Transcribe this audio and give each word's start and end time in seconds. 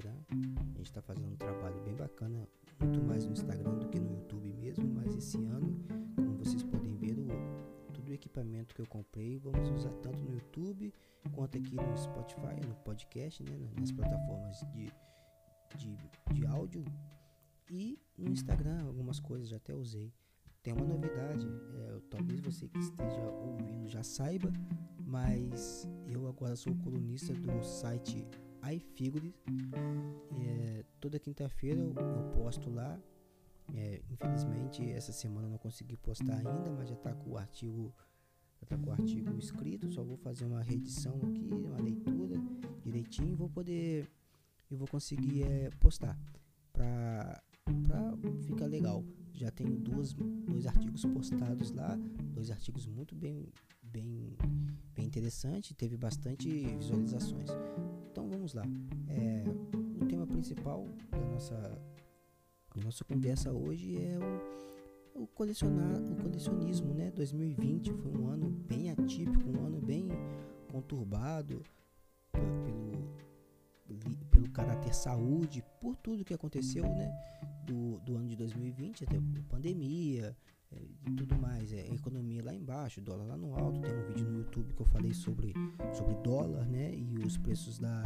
Instagram. 0.00 0.14
A 0.30 0.78
gente 0.78 0.82
está 0.82 1.02
fazendo 1.02 1.32
um 1.32 1.36
trabalho 1.36 1.80
bem 1.82 1.94
bacana, 1.94 2.48
muito 2.80 3.02
mais 3.02 3.26
no 3.26 3.32
Instagram 3.32 3.74
do 3.74 3.88
que 3.88 4.00
no 4.00 4.10
YouTube 4.14 4.52
mesmo. 4.54 4.88
Mas 4.94 5.14
esse 5.14 5.36
ano, 5.36 5.78
como 6.16 6.36
vocês 6.38 6.62
podem 6.62 6.94
ver, 6.96 7.18
o, 7.18 7.28
todo 7.92 8.08
o 8.08 8.12
equipamento 8.12 8.74
que 8.74 8.80
eu 8.80 8.86
comprei, 8.86 9.38
vamos 9.38 9.68
usar 9.70 9.92
tanto 10.02 10.22
no 10.24 10.32
YouTube 10.32 10.92
quanto 11.32 11.58
aqui 11.58 11.76
no 11.76 11.96
Spotify, 11.96 12.66
no 12.66 12.74
podcast, 12.76 13.42
né, 13.42 13.58
nas 13.78 13.92
plataformas 13.92 14.60
de, 14.72 14.90
de, 15.76 15.98
de 16.32 16.46
áudio 16.46 16.82
e 17.68 17.98
no 18.16 18.30
Instagram 18.30 18.86
algumas 18.86 19.20
coisas 19.20 19.48
já 19.48 19.56
até 19.56 19.74
usei. 19.74 20.12
Tem 20.62 20.74
uma 20.74 20.84
novidade, 20.84 21.46
é, 21.46 22.00
talvez 22.10 22.40
você 22.40 22.68
que 22.68 22.78
esteja 22.78 23.22
ouvindo 23.22 23.88
já 23.88 24.02
saiba, 24.02 24.52
mas 25.06 25.88
eu 26.06 26.26
agora 26.26 26.56
sou 26.56 26.74
colunista 26.76 27.32
do 27.32 27.62
site 27.62 28.26
iFigures. 28.74 29.32
É, 30.40 30.84
toda 31.00 31.18
quinta-feira 31.18 31.80
eu, 31.80 31.94
eu, 31.94 32.30
posto 32.34 32.70
lá. 32.70 32.98
É, 33.74 34.02
infelizmente 34.10 34.90
essa 34.90 35.12
semana 35.12 35.46
eu 35.46 35.50
não 35.50 35.58
consegui 35.58 35.96
postar 35.96 36.38
ainda, 36.38 36.70
mas 36.70 36.88
já 36.88 36.94
está 36.94 37.14
com 37.14 37.30
o 37.30 37.38
artigo 37.38 37.94
já 38.60 38.66
tá 38.66 38.76
com 38.76 38.90
o 38.90 38.92
artigo 38.92 39.38
escrito. 39.38 39.90
Só 39.90 40.02
vou 40.02 40.16
fazer 40.16 40.44
uma 40.44 40.62
reedição 40.62 41.16
aqui, 41.16 41.48
uma 41.52 41.80
leitura 41.80 42.36
direitinho, 42.82 43.36
vou 43.36 43.48
poder 43.48 44.10
eu 44.70 44.76
vou 44.76 44.86
conseguir 44.86 45.42
é, 45.42 45.70
postar 45.80 46.16
para 46.72 47.42
para 47.88 48.16
ficar 48.42 48.66
legal. 48.66 49.04
Já 49.32 49.50
tenho 49.50 49.76
duas, 49.78 50.12
dois 50.12 50.66
artigos 50.66 51.04
postados 51.04 51.70
lá, 51.70 51.96
dois 52.32 52.50
artigos 52.50 52.86
muito 52.86 53.14
bem, 53.14 53.48
bem, 53.82 54.36
bem 54.94 55.06
interessantes, 55.06 55.74
teve 55.76 55.96
bastante 55.96 56.48
visualizações. 56.76 57.48
Vamos 58.30 58.54
lá. 58.54 58.62
É, 59.08 59.42
o 60.00 60.06
tema 60.06 60.24
principal 60.24 60.86
da 61.10 61.18
nossa, 61.18 61.56
da 62.76 62.84
nossa 62.84 63.04
conversa 63.04 63.52
hoje 63.52 63.96
é 63.96 64.16
o, 65.16 65.22
o, 65.24 65.26
colecionar, 65.26 66.00
o 66.00 66.14
colecionismo, 66.14 66.94
né? 66.94 67.10
2020 67.10 67.92
foi 67.92 68.12
um 68.12 68.28
ano 68.28 68.48
bem 68.48 68.92
atípico, 68.92 69.50
um 69.50 69.66
ano 69.66 69.80
bem 69.80 70.08
conturbado 70.70 71.60
pelo 72.30 73.10
pelo 74.30 74.48
caráter 74.50 74.94
saúde, 74.94 75.64
por 75.80 75.96
tudo 75.96 76.24
que 76.24 76.32
aconteceu, 76.32 76.84
né, 76.84 77.12
do, 77.66 77.98
do 78.00 78.16
ano 78.16 78.28
de 78.28 78.36
2020, 78.36 79.02
até 79.02 79.16
pandemia 79.48 80.36
e 80.72 81.10
tudo 81.16 81.36
mais, 81.38 81.72
é, 81.72 81.86
economia 81.88 82.44
lá 82.44 82.54
embaixo, 82.54 83.00
dólar 83.00 83.24
lá 83.24 83.36
no 83.36 83.54
alto, 83.54 83.80
tem 83.80 83.92
um 83.92 84.06
vídeo 84.06 84.28
no 84.28 84.38
YouTube 84.38 84.74
que 84.74 84.82
eu 84.82 84.86
falei 84.86 85.12
sobre, 85.12 85.52
sobre 85.92 86.14
dólar, 86.22 86.66
né, 86.66 86.94
e 86.94 87.18
os 87.18 87.36
preços 87.36 87.78
da 87.78 88.04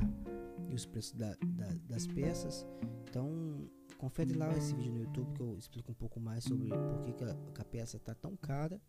e 0.68 0.74
os 0.74 0.86
preços 0.86 1.12
da, 1.12 1.36
da, 1.44 1.74
das 1.88 2.06
peças, 2.06 2.66
então 3.08 3.68
confere 3.98 4.34
lá 4.34 4.50
esse 4.56 4.74
vídeo 4.74 4.92
no 4.92 5.00
YouTube 5.00 5.32
que 5.34 5.40
eu 5.40 5.56
explico 5.56 5.92
um 5.92 5.94
pouco 5.94 6.20
mais 6.20 6.44
sobre 6.44 6.68
por 6.68 7.00
que, 7.02 7.12
que, 7.12 7.24
a, 7.24 7.34
que 7.54 7.60
a, 7.60 7.64
peça 7.64 7.98
tá 7.98 8.14
tão 8.14 8.36
cara. 8.36 8.80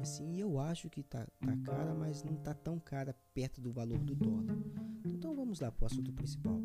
Assim, 0.00 0.38
eu 0.38 0.58
acho 0.58 0.90
que 0.90 1.02
tá, 1.02 1.26
tá 1.40 1.56
cara, 1.64 1.94
mas 1.94 2.22
não 2.22 2.34
tá 2.36 2.52
tão 2.52 2.78
cara 2.78 3.14
perto 3.32 3.60
do 3.60 3.72
valor 3.72 3.98
do 3.98 4.14
dólar. 4.14 4.56
Então 5.06 5.34
vamos 5.34 5.60
lá 5.60 5.70
para 5.70 5.84
o 5.84 5.86
assunto 5.86 6.12
principal. 6.12 6.60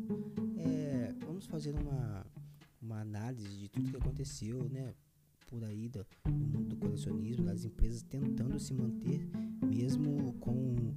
É, 0.56 1.14
vamos 1.24 1.46
fazer 1.46 1.74
uma, 1.74 2.26
uma 2.80 3.00
análise 3.00 3.56
de 3.56 3.68
tudo 3.68 3.90
que 3.90 3.96
aconteceu, 3.96 4.68
né? 4.68 4.94
Por 5.48 5.64
aí 5.64 5.88
do, 5.88 6.06
no 6.26 6.46
mundo 6.46 6.68
do 6.68 6.76
colecionismo, 6.76 7.46
das 7.46 7.64
empresas 7.64 8.02
tentando 8.02 8.60
se 8.60 8.74
manter, 8.74 9.26
mesmo 9.66 10.34
com 10.34 10.94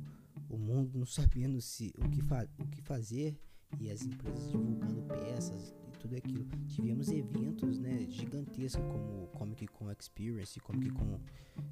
o 0.50 0.58
mundo 0.58 1.00
não 1.00 1.06
sabendo 1.08 1.60
se, 1.62 1.94
o, 1.98 2.10
que 2.10 2.22
fa, 2.22 2.46
o 2.60 2.68
que 2.68 2.82
fazer 2.82 3.40
e 3.80 3.90
as 3.90 4.04
empresas 4.04 4.52
divulgando 4.52 5.02
peças 5.04 5.74
e 5.88 5.98
tudo 5.98 6.18
aquilo. 6.18 6.46
Tivemos 6.68 7.10
eventos 7.10 7.80
né, 7.80 8.06
gigantescos 8.10 8.84
como 8.86 9.24
o 9.24 9.28
Comic 9.28 9.68
Con 9.68 9.90
Experience, 9.90 10.60
Comic 10.60 10.92
Con 10.92 11.18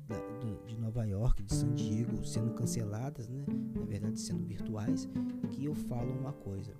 da, 0.07 0.17
do, 0.39 0.65
de 0.65 0.77
Nova 0.77 1.03
York, 1.03 1.43
de 1.43 1.53
San 1.53 1.73
Diego, 1.73 2.23
sendo 2.25 2.53
canceladas, 2.53 3.27
né, 3.27 3.45
na 3.75 3.85
verdade 3.85 4.19
sendo 4.21 4.45
virtuais, 4.45 5.09
que 5.49 5.65
eu 5.65 5.75
falo 5.75 6.13
uma 6.13 6.31
coisa. 6.31 6.73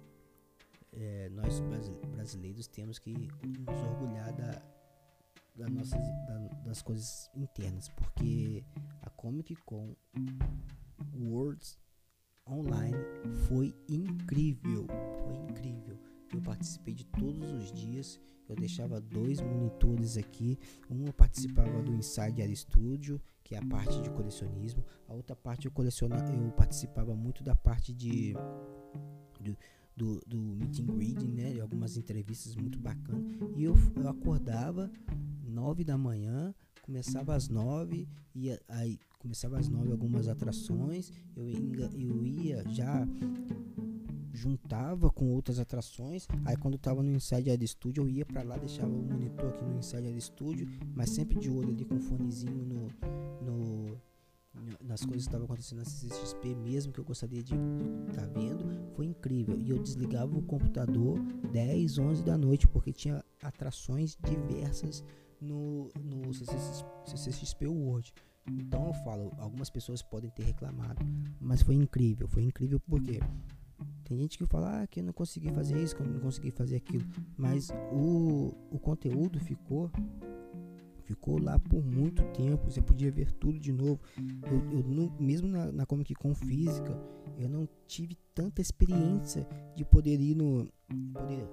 É, 0.93 1.29
nós 1.29 1.61
brasileiros 2.11 2.67
temos 2.67 2.97
que 2.97 3.11
nos 3.13 3.83
orgulhar 3.83 4.33
da, 4.33 4.61
nossas, 5.67 5.99
da, 6.27 6.37
das 6.65 6.81
coisas 6.81 7.29
internas, 7.35 7.89
porque 7.89 8.63
a 9.01 9.09
Comic 9.09 9.55
Con 9.65 9.95
Worlds 11.15 11.77
online 12.47 12.97
foi 13.47 13.75
incrível, 13.87 14.87
foi 15.23 15.35
incrível. 15.35 15.99
Eu 16.33 16.41
participei 16.41 16.93
de 16.93 17.05
todos 17.05 17.51
os 17.51 17.71
dias. 17.71 18.19
Eu 18.47 18.55
deixava 18.55 18.99
dois 18.99 19.41
monitores 19.41 20.17
aqui. 20.17 20.57
Um 20.89 21.05
eu 21.05 21.13
participava 21.13 21.81
do 21.81 21.93
Insider 21.93 22.55
Studio, 22.55 23.21
que 23.43 23.55
é 23.55 23.59
a 23.59 23.65
parte 23.65 24.01
de 24.01 24.09
colecionismo. 24.09 24.83
A 25.07 25.13
outra 25.13 25.35
parte 25.35 25.65
eu 25.65 25.71
colecionava, 25.71 26.31
eu 26.33 26.51
participava 26.51 27.15
muito 27.15 27.43
da 27.43 27.55
parte 27.55 27.93
de, 27.93 28.33
de 29.39 29.57
do, 29.95 30.21
do 30.25 30.37
meeting 30.37 30.85
reading, 30.97 31.31
né? 31.33 31.53
De 31.53 31.61
algumas 31.61 31.97
entrevistas 31.97 32.55
muito 32.55 32.79
bacanas. 32.79 33.23
E 33.55 33.63
eu, 33.63 33.75
eu 33.95 34.07
acordava 34.07 34.89
nove 35.49 35.83
da 35.83 35.97
manhã, 35.97 36.53
começava 36.81 37.35
às 37.35 37.49
nove 37.49 38.07
e 38.35 38.57
aí 38.67 38.99
começava 39.19 39.59
às 39.59 39.67
nove 39.67 39.91
algumas 39.91 40.27
atrações, 40.27 41.11
eu, 41.35 41.45
eu 41.93 42.25
ia 42.25 42.63
já 42.69 43.05
juntava 44.33 45.09
com 45.09 45.33
outras 45.33 45.59
atrações. 45.59 46.27
Aí 46.45 46.55
quando 46.55 46.75
eu 46.75 46.79
tava 46.79 47.03
no 47.03 47.11
Insider 47.11 47.59
Studio, 47.67 48.03
eu 48.03 48.09
ia 48.09 48.25
para 48.25 48.41
lá, 48.43 48.57
deixava 48.57 48.89
o 48.89 49.03
monitor 49.03 49.49
aqui 49.49 49.65
no 49.65 49.77
Insider 49.77 50.21
Studio, 50.21 50.67
mas 50.95 51.09
sempre 51.09 51.37
de 51.37 51.49
olho 51.49 51.69
ali 51.69 51.83
com 51.83 51.95
o 51.95 51.99
fonezinho 51.99 52.63
no, 52.65 52.87
no 53.41 53.99
nas 54.81 55.01
coisas 55.01 55.23
que 55.23 55.29
estavam 55.29 55.45
acontecendo 55.45 55.79
na 55.79 55.85
CCXP 55.85 56.55
mesmo 56.55 56.91
que 56.91 56.99
eu 56.99 57.03
gostaria 57.05 57.41
de 57.41 57.53
estar 58.09 58.21
tá 58.21 58.27
vendo, 58.27 58.65
foi 58.93 59.05
incrível. 59.05 59.57
E 59.59 59.69
eu 59.69 59.79
desligava 59.79 60.37
o 60.37 60.41
computador 60.41 61.19
10, 61.51 61.97
11 61.97 62.23
da 62.23 62.37
noite 62.37 62.67
porque 62.67 62.91
tinha 62.91 63.23
atrações 63.41 64.17
diversas 64.23 65.03
no, 65.41 65.89
no 65.99 66.33
CCXP, 66.33 67.67
World. 67.67 68.13
Então 68.47 68.87
eu 68.87 68.93
falo, 68.93 69.31
algumas 69.37 69.69
pessoas 69.69 70.01
podem 70.01 70.29
ter 70.29 70.43
reclamado, 70.43 71.05
mas 71.39 71.61
foi 71.61 71.75
incrível, 71.75 72.27
foi 72.27 72.43
incrível 72.43 72.79
porque 72.79 73.19
tem 74.03 74.17
gente 74.17 74.37
que 74.37 74.45
fala 74.45 74.81
ah, 74.81 74.87
que 74.87 75.01
eu 75.01 75.03
não 75.03 75.13
consegui 75.13 75.51
fazer 75.51 75.81
isso, 75.81 75.95
que 75.95 76.01
eu 76.01 76.07
não 76.07 76.19
consegui 76.19 76.49
fazer 76.51 76.77
aquilo, 76.77 77.05
mas 77.37 77.69
o, 77.91 78.55
o 78.71 78.79
conteúdo 78.79 79.39
ficou 79.39 79.91
ficou 81.09 81.41
lá 81.41 81.57
por 81.57 81.83
muito 81.83 82.23
tempo, 82.33 82.69
você 82.69 82.81
podia 82.81 83.11
ver 83.11 83.31
tudo 83.31 83.57
de 83.57 83.71
novo. 83.71 83.99
Eu, 84.15 84.79
eu 84.79 85.11
mesmo 85.19 85.47
na, 85.47 85.71
na 85.71 85.85
Comic 85.85 86.13
Con 86.13 86.35
física, 86.35 86.95
eu 87.35 87.49
não 87.49 87.67
tive 87.87 88.15
tanta 88.35 88.61
experiência 88.61 89.47
de 89.75 89.83
poder 89.83 90.19
ir 90.21 90.35
no 90.35 90.67
poder 91.11 91.47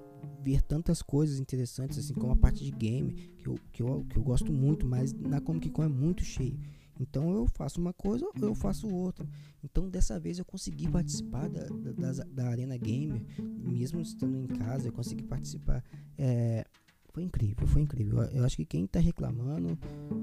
ver 0.47 0.61
tantas 0.61 1.01
coisas 1.01 1.39
interessantes 1.39 1.97
assim 1.97 2.13
como 2.13 2.31
a 2.31 2.35
parte 2.35 2.63
de 2.63 2.71
game 2.71 3.13
que 3.37 3.47
eu, 3.47 3.59
que 3.71 3.83
eu, 3.83 4.05
que 4.09 4.17
eu 4.17 4.23
gosto 4.23 4.53
muito, 4.53 4.85
mas 4.85 5.11
na 5.11 5.41
Comic 5.41 5.69
Con 5.69 5.83
é 5.83 5.89
muito 5.89 6.23
cheio. 6.23 6.57
Então 6.99 7.31
eu 7.31 7.45
faço 7.47 7.81
uma 7.81 7.91
coisa, 7.91 8.25
eu 8.41 8.55
faço 8.55 8.87
outra. 8.87 9.27
Então 9.61 9.89
dessa 9.89 10.17
vez 10.17 10.39
eu 10.39 10.45
consegui 10.45 10.89
participar 10.89 11.49
da, 11.49 11.65
da, 11.65 12.23
da 12.23 12.47
Arena 12.47 12.77
Gamer, 12.77 13.21
mesmo 13.37 13.99
estando 13.99 14.37
em 14.37 14.47
casa, 14.47 14.87
eu 14.87 14.93
consegui 14.93 15.23
participar. 15.23 15.83
É, 16.17 16.65
foi 17.13 17.23
incrível, 17.23 17.67
foi 17.67 17.81
incrível. 17.81 18.23
Eu, 18.23 18.29
eu 18.37 18.43
acho 18.45 18.55
que 18.55 18.65
quem 18.65 18.85
está 18.85 19.01
reclamando, 19.01 19.77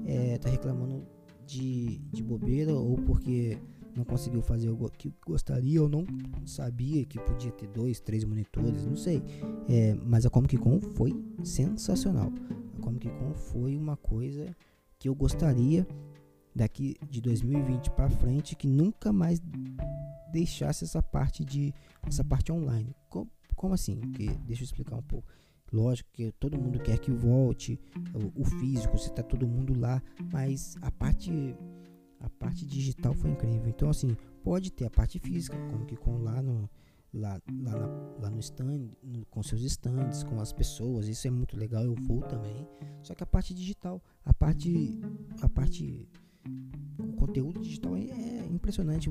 é, 0.05 0.39
tá 0.39 0.49
reclamando 0.49 1.05
de, 1.45 1.99
de 2.11 2.23
bobeira 2.23 2.73
ou 2.73 2.97
porque 2.97 3.59
não 3.95 4.03
conseguiu 4.03 4.41
fazer 4.41 4.69
o 4.69 4.89
que 4.89 5.13
gostaria 5.25 5.81
ou 5.81 5.87
não 5.87 6.05
sabia 6.45 7.05
que 7.05 7.19
podia 7.19 7.51
ter 7.51 7.67
dois, 7.67 7.99
três 7.99 8.23
monitores, 8.23 8.85
não 8.85 8.95
sei. 8.95 9.23
É, 9.69 9.95
mas 10.05 10.25
a 10.25 10.29
Comic 10.29 10.57
Con 10.57 10.81
foi 10.81 11.13
sensacional. 11.43 12.31
A 12.77 12.81
Comic 12.81 13.07
Con 13.07 13.33
foi 13.33 13.75
uma 13.75 13.95
coisa 13.95 14.55
que 14.99 15.07
eu 15.07 15.15
gostaria 15.15 15.87
daqui 16.53 16.95
de 17.09 17.21
2020 17.21 17.89
para 17.91 18.09
frente 18.09 18.55
que 18.55 18.67
nunca 18.67 19.11
mais 19.11 19.41
deixasse 20.31 20.83
essa 20.83 21.01
parte 21.01 21.43
de 21.43 21.73
essa 22.05 22.23
parte 22.23 22.51
online. 22.51 22.93
Como, 23.09 23.29
como 23.55 23.73
assim? 23.73 23.99
Que, 24.11 24.27
deixa 24.45 24.63
eu 24.63 24.65
explicar 24.65 24.95
um 24.95 25.03
pouco. 25.03 25.27
Lógico 25.71 26.09
que 26.13 26.31
todo 26.33 26.57
mundo 26.57 26.79
quer 26.79 26.99
que 26.99 27.11
volte 27.11 27.79
o, 28.13 28.41
o 28.41 28.45
físico, 28.45 28.97
se 28.97 29.11
tá 29.11 29.23
todo 29.23 29.47
mundo 29.47 29.77
lá, 29.77 30.01
mas 30.31 30.75
a 30.81 30.91
parte 30.91 31.55
a 32.25 32.29
parte 32.29 32.65
digital 32.65 33.13
foi 33.13 33.31
incrível. 33.31 33.67
Então 33.67 33.89
assim, 33.89 34.15
pode 34.43 34.71
ter 34.71 34.85
a 34.85 34.89
parte 34.89 35.19
física, 35.19 35.57
como 35.69 35.85
que 35.85 35.95
com 35.95 36.17
lá 36.17 36.41
no 36.41 36.69
lá, 37.13 37.41
lá, 37.63 37.71
na, 37.71 37.87
lá 38.19 38.29
no 38.29 38.39
stand, 38.39 38.89
no, 39.01 39.25
com 39.27 39.41
seus 39.41 39.61
stands, 39.61 40.23
com 40.23 40.39
as 40.41 40.51
pessoas, 40.51 41.07
isso 41.07 41.25
é 41.27 41.31
muito 41.31 41.57
legal, 41.57 41.83
eu 41.83 41.95
vou 41.95 42.21
também. 42.21 42.67
Só 43.01 43.15
que 43.15 43.23
a 43.23 43.27
parte 43.27 43.53
digital, 43.53 44.03
a 44.25 44.33
parte 44.33 44.99
a 45.41 45.47
parte 45.47 46.07
o 46.99 47.13
conteúdo 47.13 47.61
digital 47.61 47.95
é, 47.95 48.01
é 48.01 48.47
impressionante, 48.47 49.09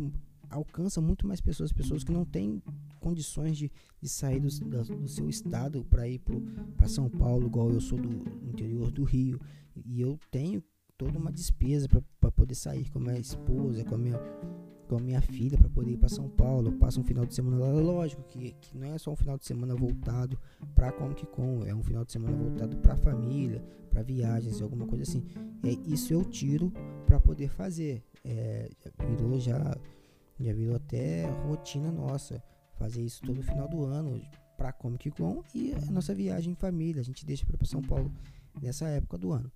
alcança 0.50 1.00
muito 1.00 1.26
mais 1.26 1.40
pessoas, 1.40 1.72
pessoas 1.72 2.05
que 2.05 2.12
não 2.12 2.25
têm 2.25 2.62
condições 3.00 3.56
de, 3.56 3.70
de 4.00 4.08
sair 4.08 4.40
do, 4.40 4.49
do 4.49 5.08
seu 5.08 5.28
estado 5.28 5.84
para 5.84 6.06
ir 6.06 6.20
para 6.76 6.88
São 6.88 7.08
Paulo, 7.08 7.46
igual 7.46 7.70
eu 7.70 7.81
sou 7.81 7.99
do 7.99 8.10
interior 8.46 8.90
do 8.90 9.05
Rio, 9.05 9.40
e 9.84 10.00
eu 10.00 10.19
tenho 10.31 10.62
toda 10.96 11.19
uma 11.19 11.32
despesa 11.32 11.88
para 11.88 12.02
poder 12.44 12.55
sair 12.55 12.91
com 12.91 12.99
a 12.99 13.02
minha 13.02 13.19
esposa, 13.19 13.85
com 13.85 13.94
a 13.94 13.99
minha, 13.99 14.19
com 14.87 14.96
a 14.96 15.00
minha 15.00 15.20
filha, 15.20 15.56
para 15.56 15.69
poder 15.70 15.93
ir 15.93 15.96
para 15.96 16.11
São 16.11 16.29
Paulo. 16.29 16.69
Eu 16.69 16.79
passo 16.79 17.00
um 17.00 17.05
final 17.05 17.25
de 17.25 17.35
semana 17.35 17.56
lá, 17.56 17.69
lógico 17.73 18.23
que, 18.25 18.52
que 18.61 18.76
não 18.76 18.93
é 18.94 18.99
só 18.99 19.12
um 19.12 19.17
final 19.17 19.38
de 19.38 19.46
semana 19.46 19.75
voltado 19.75 20.38
para 20.75 20.93
Comic 20.93 21.26
Con, 21.26 21.64
é 21.64 21.75
um 21.75 21.82
final 21.82 22.05
de 22.05 22.12
semana 22.12 22.37
voltado 22.37 22.76
para 22.76 22.93
a 22.93 22.96
família, 22.96 23.64
para 23.91 24.02
viagens, 24.02 24.61
alguma 24.61 24.87
coisa 24.87 25.05
assim. 25.05 25.25
É, 25.62 25.70
isso 25.91 26.12
eu 26.12 26.23
tiro 26.25 26.70
para 27.06 27.19
poder 27.19 27.49
fazer. 27.49 28.02
É, 28.25 28.70
virou 29.08 29.41
já, 29.41 29.76
já 30.38 30.52
virou 30.52 30.76
até 30.76 31.26
rotina 31.46 31.91
nossa 31.91 32.43
fazer 32.79 33.02
isso 33.02 33.23
todo 33.23 33.43
final 33.43 33.69
do 33.69 33.85
ano 33.85 34.20
para 34.56 34.73
Comic 34.73 35.11
Con 35.12 35.43
e 35.55 35.73
a 35.73 35.91
nossa 35.91 36.14
viagem 36.14 36.52
em 36.52 36.56
família. 36.56 37.00
A 37.00 37.05
gente 37.05 37.25
deixa 37.25 37.46
para 37.46 37.64
São 37.64 37.81
Paulo 37.81 38.12
nessa 38.61 38.87
época 38.88 39.17
do 39.17 39.32
ano. 39.32 39.50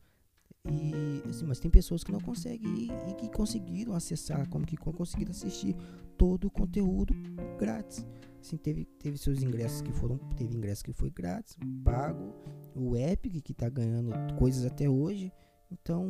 E, 0.71 1.29
assim, 1.29 1.47
mas 1.47 1.59
tem 1.59 1.71
pessoas 1.71 2.05
que 2.05 2.13
não 2.13 2.21
conseguem 2.21 2.89
e 3.09 3.15
que 3.15 3.29
conseguiram 3.31 3.95
acessar 3.95 4.49
Comic 4.49 4.77
Con, 4.77 4.93
conseguiram 4.93 5.31
assistir 5.31 5.75
todo 6.17 6.47
o 6.47 6.51
conteúdo 6.51 7.15
grátis. 7.59 8.07
Assim, 8.41 8.57
teve, 8.57 8.85
teve 8.85 9.19
seus 9.19 9.43
ingressos 9.43 9.83
que 9.83 9.93
foram, 9.93 10.19
teve 10.37 10.57
ingresso 10.57 10.85
que 10.85 10.93
foi 10.93 11.11
grátis, 11.11 11.57
pago, 11.85 12.35
o 12.75 12.97
Epic 12.97 13.43
que 13.43 13.53
está 13.53 13.69
ganhando 13.69 14.13
coisas 14.39 14.65
até 14.65 14.89
hoje. 14.89 15.33
Então, 15.71 16.09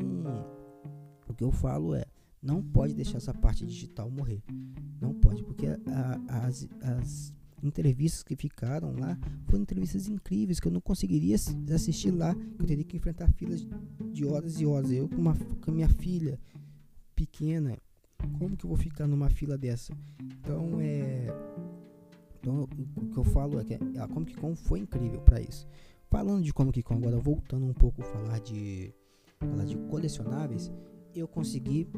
o 1.27 1.35
que 1.35 1.43
eu 1.43 1.51
falo 1.51 1.95
é, 1.95 2.05
não 2.43 2.63
pode 2.63 2.95
deixar 2.95 3.19
essa 3.19 3.35
parte 3.35 3.67
digital 3.67 4.11
morrer. 4.11 4.43
Não 5.01 5.15
pode, 5.15 5.43
porque 5.43 5.67
a, 5.67 6.47
as, 6.47 6.69
as 6.81 7.33
entrevistas 7.63 8.23
que 8.23 8.37
ficaram 8.37 8.93
lá 8.99 9.19
foram 9.47 9.63
entrevistas 9.63 10.09
incríveis 10.09 10.61
que 10.61 10.69
eu 10.69 10.73
não 10.73 10.81
conseguiria 10.81 11.37
assistir 11.75 12.11
lá, 12.11 12.35
que 12.35 12.63
eu 12.63 12.67
teria 12.67 12.85
que 12.85 12.97
enfrentar 12.97 13.29
filas 13.33 13.67
de 14.13 14.25
horas 14.25 14.61
e 14.61 14.67
horas. 14.67 14.91
Eu 14.91 15.09
com, 15.09 15.17
uma, 15.17 15.35
com 15.35 15.71
a 15.71 15.75
minha 15.75 15.89
filha 15.89 16.39
pequena, 17.15 17.77
como 18.39 18.57
que 18.57 18.65
eu 18.65 18.69
vou 18.69 18.77
ficar 18.77 19.07
numa 19.07 19.29
fila 19.29 19.57
dessa? 19.57 19.93
Então 20.21 20.81
é. 20.81 21.27
Então, 22.41 22.69
o 22.97 23.07
que 23.07 23.19
eu 23.19 23.25
falo 23.25 23.59
é 23.59 23.65
que 23.65 23.75
a 23.75 24.07
Comic 24.07 24.37
Con 24.37 24.55
foi 24.55 24.79
incrível 24.79 25.21
para 25.21 25.41
isso. 25.41 25.67
Falando 26.09 26.43
de 26.43 26.53
Comic 26.53 26.83
Con, 26.83 26.95
agora 26.95 27.19
voltando 27.19 27.67
um 27.67 27.75
pouco 27.75 28.01
a 28.01 28.05
falar 28.05 28.39
de, 28.39 28.95
falar 29.41 29.65
de 29.65 29.77
colecionáveis, 29.77 30.71
eu 31.15 31.27
consegui 31.27 31.89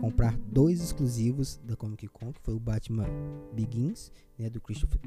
comprar 0.00 0.36
dois 0.38 0.80
exclusivos 0.80 1.60
da 1.64 1.76
Comic 1.76 2.06
Con, 2.08 2.32
que 2.32 2.40
foi 2.40 2.54
o 2.54 2.60
Batman 2.60 3.06
Begins, 3.52 4.12
né, 4.38 4.48
do 4.48 4.60
Christopher, 4.60 5.00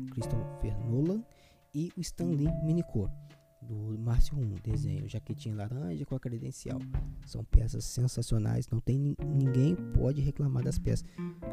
Nolan, 0.88 1.24
e 1.74 1.92
o 1.98 2.02
Stan 2.02 2.26
Lee 2.26 2.52
Minicor, 2.64 3.10
do 3.62 3.98
Márcio 4.00 4.38
1, 4.38 4.56
desenho, 4.64 5.08
jaquetinha 5.08 5.56
laranja 5.56 6.06
com 6.06 6.16
a 6.16 6.20
credencial. 6.20 6.80
São 7.26 7.44
peças 7.46 7.86
sensacionais, 7.86 8.68
não 8.70 8.80
tem 8.80 9.16
ninguém 9.26 9.76
pode 9.94 10.22
reclamar 10.22 10.64
das 10.64 10.78
peças. 10.78 11.06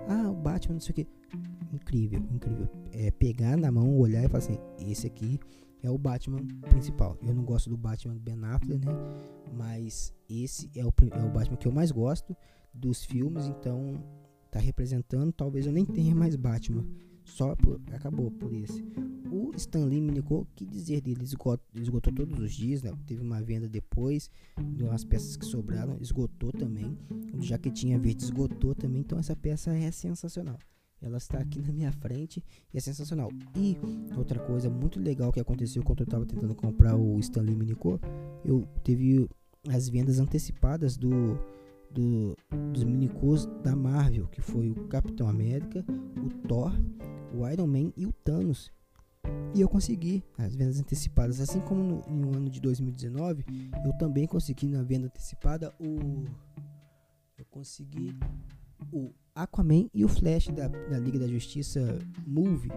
Ah, 0.09 0.31
o 0.31 0.35
Batman, 0.35 0.75
não 0.75 0.81
sei 0.81 0.93
o 0.93 0.95
que. 0.95 1.07
Incrível, 1.73 2.21
incrível. 2.31 2.69
É 2.93 3.11
pegar 3.11 3.57
na 3.57 3.71
mão, 3.71 3.97
olhar 3.97 4.25
e 4.25 4.29
falar 4.29 4.39
assim: 4.39 4.59
esse 4.79 5.07
aqui 5.07 5.39
é 5.83 5.91
o 5.91 5.99
Batman 5.99 6.45
principal. 6.69 7.17
Eu 7.23 7.35
não 7.35 7.45
gosto 7.45 7.71
do 7.71 7.77
Batman 7.77 8.17
Ben 8.17 8.43
Affleck, 8.45 8.85
né? 8.85 8.93
Mas 9.53 10.13
esse 10.29 10.71
é 10.75 10.85
o, 10.85 10.93
é 11.13 11.23
o 11.23 11.31
Batman 11.31 11.57
que 11.57 11.69
eu 11.69 11.73
mais 11.73 11.93
gosto 11.93 12.37
dos 12.73 13.05
filmes, 13.05 13.47
então 13.47 13.95
tá 14.51 14.59
representando. 14.59 15.33
Talvez 15.33 15.67
eu 15.67 15.73
nem 15.73 15.85
tenha 15.85 16.15
mais 16.15 16.37
Batman. 16.37 16.85
Só 17.25 17.55
por, 17.55 17.81
acabou 17.93 18.31
por 18.31 18.53
esse. 18.55 18.83
O 19.31 19.53
Stan 19.55 19.85
Lee 19.85 20.01
me 20.01 20.23
que 20.55 20.65
dizer 20.65 21.03
dele? 21.03 21.23
Esgotou, 21.23 21.61
esgotou 21.75 22.13
todos 22.13 22.39
os 22.39 22.53
dias, 22.55 22.83
né? 22.83 22.91
Teve 23.07 23.21
uma 23.21 23.43
venda 23.43 23.69
depois, 23.69 24.31
de 24.75 24.83
umas 24.83 25.05
peças 25.05 25.37
que 25.37 25.45
sobraram, 25.45 25.99
esgotou 26.01 26.51
também. 26.51 26.97
O 27.35 27.43
Jaquetinha 27.43 27.99
Verde 27.99 28.25
esgotou 28.25 28.75
também, 28.75 29.03
então 29.03 29.19
essa 29.19 29.37
peça 29.37 29.77
é 29.77 29.91
sensacional. 29.91 30.59
Ela 31.01 31.19
está 31.19 31.39
aqui 31.39 31.61
na 31.61 31.71
minha 31.71 31.93
frente 31.93 32.43
e 32.73 32.79
é 32.79 32.81
sensacional. 32.81 33.31
E 33.55 33.77
outra 34.17 34.41
coisa 34.41 34.71
muito 34.71 34.99
legal 34.99 35.31
que 35.31 35.39
aconteceu 35.39 35.83
quando 35.83 36.01
eu 36.01 36.05
estava 36.05 36.27
tentando 36.27 36.55
comprar 36.55 36.97
o 36.97 37.21
Stanley 37.21 37.55
Minicor, 37.55 38.01
eu 38.45 38.67
teve 38.83 39.29
as 39.69 39.89
vendas 39.89 40.19
antecipadas 40.19 40.97
do, 40.97 41.39
do 41.91 42.37
dos 42.73 42.85
minicors 42.85 43.47
da 43.63 43.75
Marvel, 43.75 44.27
que 44.29 44.41
foi 44.41 44.71
o 44.71 44.87
Capitão 44.89 45.29
América, 45.29 45.85
o 46.17 46.29
Thor, 46.47 46.73
o 47.33 47.47
Iron 47.49 47.67
Man 47.67 47.93
e 47.97 48.07
o 48.07 48.13
Thanos. 48.13 48.71
E 49.55 49.61
eu 49.61 49.69
consegui 49.69 50.23
as 50.37 50.55
vendas 50.55 50.79
antecipadas, 50.79 51.41
assim 51.41 51.61
como 51.61 51.83
no, 51.83 52.01
no 52.09 52.37
ano 52.37 52.49
de 52.49 52.61
2019, 52.61 53.45
eu 53.85 53.93
também 53.99 54.27
consegui 54.27 54.67
na 54.67 54.83
venda 54.83 55.07
antecipada 55.07 55.75
o 55.81 56.25
eu 57.37 57.45
consegui 57.51 58.17
o 58.93 59.13
Aquaman 59.35 59.89
e 59.95 60.05
o 60.05 60.09
Flash 60.09 60.49
da, 60.49 60.67
da 60.67 60.99
Liga 60.99 61.19
da 61.19 61.29
Justiça 61.29 61.99
Movie. 62.27 62.71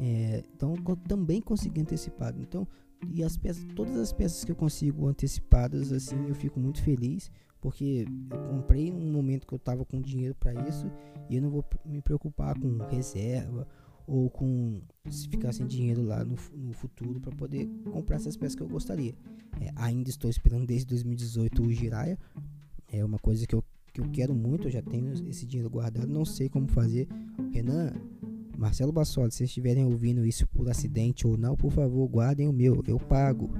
É, 0.00 0.42
então 0.54 0.74
também 1.06 1.40
consegui 1.40 1.80
antecipado. 1.80 2.40
Então, 2.40 2.66
e 3.08 3.22
as 3.22 3.36
peças, 3.36 3.64
todas 3.74 3.96
as 3.96 4.12
peças 4.12 4.44
que 4.44 4.50
eu 4.50 4.56
consigo 4.56 5.06
antecipadas, 5.06 5.92
assim, 5.92 6.16
eu 6.28 6.34
fico 6.34 6.58
muito 6.58 6.82
feliz. 6.82 7.30
Porque 7.62 8.04
eu 8.30 8.38
comprei 8.50 8.90
num 8.90 9.12
momento 9.12 9.46
que 9.46 9.54
eu 9.54 9.58
tava 9.58 9.84
com 9.84 10.00
dinheiro 10.00 10.34
para 10.34 10.52
isso 10.68 10.90
e 11.30 11.36
eu 11.36 11.40
não 11.42 11.48
vou 11.48 11.64
me 11.86 12.02
preocupar 12.02 12.58
com 12.58 12.76
reserva 12.90 13.66
ou 14.06 14.28
com 14.28 14.82
se 15.08 15.28
ficar 15.28 15.52
sem 15.52 15.64
dinheiro 15.64 16.02
lá 16.02 16.24
no, 16.24 16.36
no 16.54 16.72
futuro 16.72 17.20
para 17.20 17.34
poder 17.36 17.66
comprar 17.92 18.16
essas 18.16 18.36
peças 18.36 18.56
que 18.56 18.62
eu 18.62 18.68
gostaria. 18.68 19.14
É, 19.60 19.70
ainda 19.76 20.10
estou 20.10 20.28
esperando 20.28 20.66
desde 20.66 20.86
2018 20.88 21.62
o 21.62 21.72
Jiraya. 21.72 22.18
É 22.92 23.04
uma 23.04 23.18
coisa 23.18 23.46
que 23.46 23.54
eu 23.54 23.64
que 23.92 24.00
eu 24.00 24.08
quero 24.10 24.34
muito, 24.34 24.68
eu 24.68 24.70
já 24.70 24.80
tenho 24.80 25.12
esse 25.28 25.44
dinheiro 25.44 25.68
guardado, 25.68 26.08
não 26.08 26.24
sei 26.24 26.48
como 26.48 26.66
fazer. 26.66 27.06
Renan, 27.52 27.92
Marcelo 28.56 28.90
Bassoli, 28.90 29.30
se 29.30 29.38
vocês 29.38 29.50
estiverem 29.50 29.84
ouvindo 29.84 30.24
isso 30.24 30.46
por 30.48 30.68
acidente 30.68 31.26
ou 31.26 31.36
não, 31.36 31.54
por 31.54 31.70
favor, 31.70 32.08
guardem 32.08 32.48
o 32.48 32.52
meu, 32.52 32.82
eu 32.86 32.98
pago. 32.98 33.50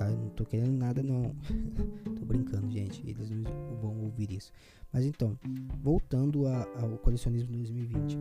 Tá? 0.00 0.10
Eu 0.10 0.16
não 0.16 0.30
tô 0.30 0.46
querendo 0.46 0.72
nada 0.72 1.02
não. 1.02 1.36
tô 2.18 2.24
brincando, 2.24 2.70
gente. 2.70 3.06
Eles 3.06 3.28
não 3.28 3.42
vão 3.82 4.00
ouvir 4.00 4.32
isso. 4.32 4.50
Mas 4.90 5.04
então, 5.04 5.38
voltando 5.82 6.46
a, 6.46 6.66
ao 6.80 6.96
colecionismo 6.96 7.52
2020. 7.52 8.18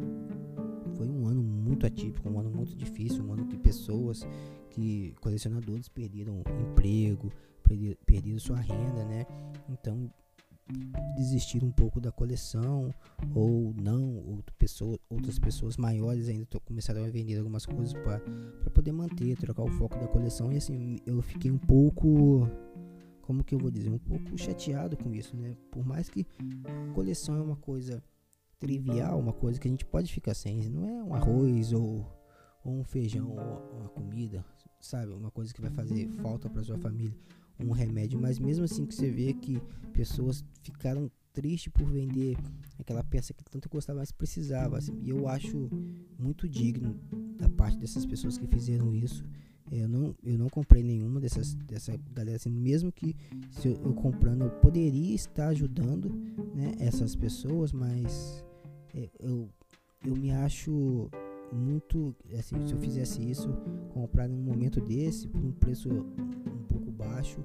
Foi 0.97 1.07
um 1.07 1.25
ano 1.25 1.41
muito 1.41 1.85
atípico, 1.85 2.27
um 2.27 2.37
ano 2.37 2.49
muito 2.49 2.75
difícil, 2.75 3.23
um 3.23 3.31
ano 3.31 3.45
que 3.45 3.57
pessoas, 3.57 4.27
que 4.71 5.15
colecionadores 5.21 5.87
perderam 5.87 6.43
emprego, 6.69 7.31
perderam 8.05 8.39
sua 8.39 8.57
renda, 8.57 9.05
né? 9.05 9.25
Então, 9.69 10.11
desistir 11.15 11.63
um 11.63 11.71
pouco 11.71 11.99
da 11.99 12.11
coleção 12.11 12.93
ou 13.33 13.73
não, 13.73 14.17
outra 14.27 14.53
pessoa, 14.57 14.99
outras 15.09 15.39
pessoas 15.39 15.77
maiores 15.77 16.27
ainda 16.29 16.45
começaram 16.65 17.03
a 17.03 17.09
vender 17.09 17.37
algumas 17.37 17.65
coisas 17.65 17.93
para 17.93 18.19
poder 18.71 18.91
manter, 18.91 19.35
trocar 19.37 19.63
o 19.63 19.71
foco 19.71 19.97
da 19.99 20.07
coleção 20.07 20.51
e 20.51 20.57
assim, 20.57 20.99
eu 21.05 21.21
fiquei 21.21 21.51
um 21.51 21.57
pouco 21.57 22.47
como 23.21 23.43
que 23.43 23.53
eu 23.53 23.59
vou 23.59 23.69
dizer, 23.69 23.91
um 23.91 23.99
pouco 23.99 24.35
chateado 24.37 24.97
com 24.97 25.13
isso, 25.13 25.37
né? 25.37 25.55
Por 25.71 25.85
mais 25.85 26.09
que 26.09 26.25
coleção 26.95 27.35
é 27.35 27.41
uma 27.41 27.55
coisa 27.55 28.03
trivial, 28.57 29.19
uma 29.19 29.33
coisa 29.33 29.59
que 29.59 29.67
a 29.67 29.71
gente 29.71 29.85
pode 29.85 30.11
ficar 30.11 30.33
sem, 30.33 30.67
não 30.67 30.83
é 30.83 31.03
um 31.03 31.13
arroz 31.13 31.71
ou, 31.71 32.05
ou 32.63 32.79
um 32.79 32.83
feijão 32.83 33.29
ou 33.29 33.79
uma 33.79 33.89
comida, 33.89 34.43
sabe? 34.79 35.13
Uma 35.13 35.29
coisa 35.29 35.53
que 35.53 35.61
vai 35.61 35.69
fazer 35.69 36.09
falta 36.21 36.49
para 36.49 36.63
sua 36.63 36.77
família 36.77 37.15
um 37.59 37.71
remédio, 37.71 38.19
mas 38.19 38.39
mesmo 38.39 38.63
assim 38.63 38.85
que 38.85 38.95
você 38.95 39.09
vê 39.09 39.33
que 39.33 39.61
pessoas 39.93 40.43
ficaram 40.63 41.11
tristes 41.33 41.71
por 41.71 41.85
vender 41.85 42.37
aquela 42.77 43.03
peça 43.03 43.33
que 43.33 43.43
tanto 43.43 43.69
gostava, 43.69 43.99
mas 43.99 44.11
precisava. 44.11 44.77
Assim, 44.77 44.97
e 45.01 45.09
eu 45.09 45.27
acho 45.27 45.69
muito 46.17 46.47
digno 46.47 46.99
da 47.37 47.49
parte 47.49 47.77
dessas 47.77 48.05
pessoas 48.05 48.37
que 48.37 48.47
fizeram 48.47 48.93
isso. 48.93 49.23
Eu 49.71 49.87
não, 49.87 50.15
eu 50.23 50.37
não 50.37 50.49
comprei 50.49 50.81
nenhuma 50.81 51.19
dessas 51.19 51.53
dessa 51.53 51.95
galera, 52.11 52.37
assim, 52.37 52.49
mesmo 52.49 52.91
que 52.91 53.15
se 53.51 53.67
eu, 53.67 53.73
eu 53.83 53.93
comprando 53.93 54.45
eu 54.45 54.49
poderia 54.49 55.13
estar 55.13 55.49
ajudando 55.49 56.09
né, 56.55 56.73
essas 56.79 57.15
pessoas, 57.15 57.71
mas 57.71 58.43
é, 58.95 59.09
eu, 59.19 59.47
eu 60.03 60.15
me 60.15 60.31
acho 60.31 61.07
muito 61.53 62.15
assim, 62.37 62.65
se 62.65 62.73
eu 62.73 62.79
fizesse 62.79 63.21
isso, 63.21 63.47
comprar 63.93 64.27
num 64.27 64.41
momento 64.41 64.81
desse 64.81 65.27
por 65.27 65.43
um 65.43 65.51
preço 65.51 65.89
baixo, 66.99 67.43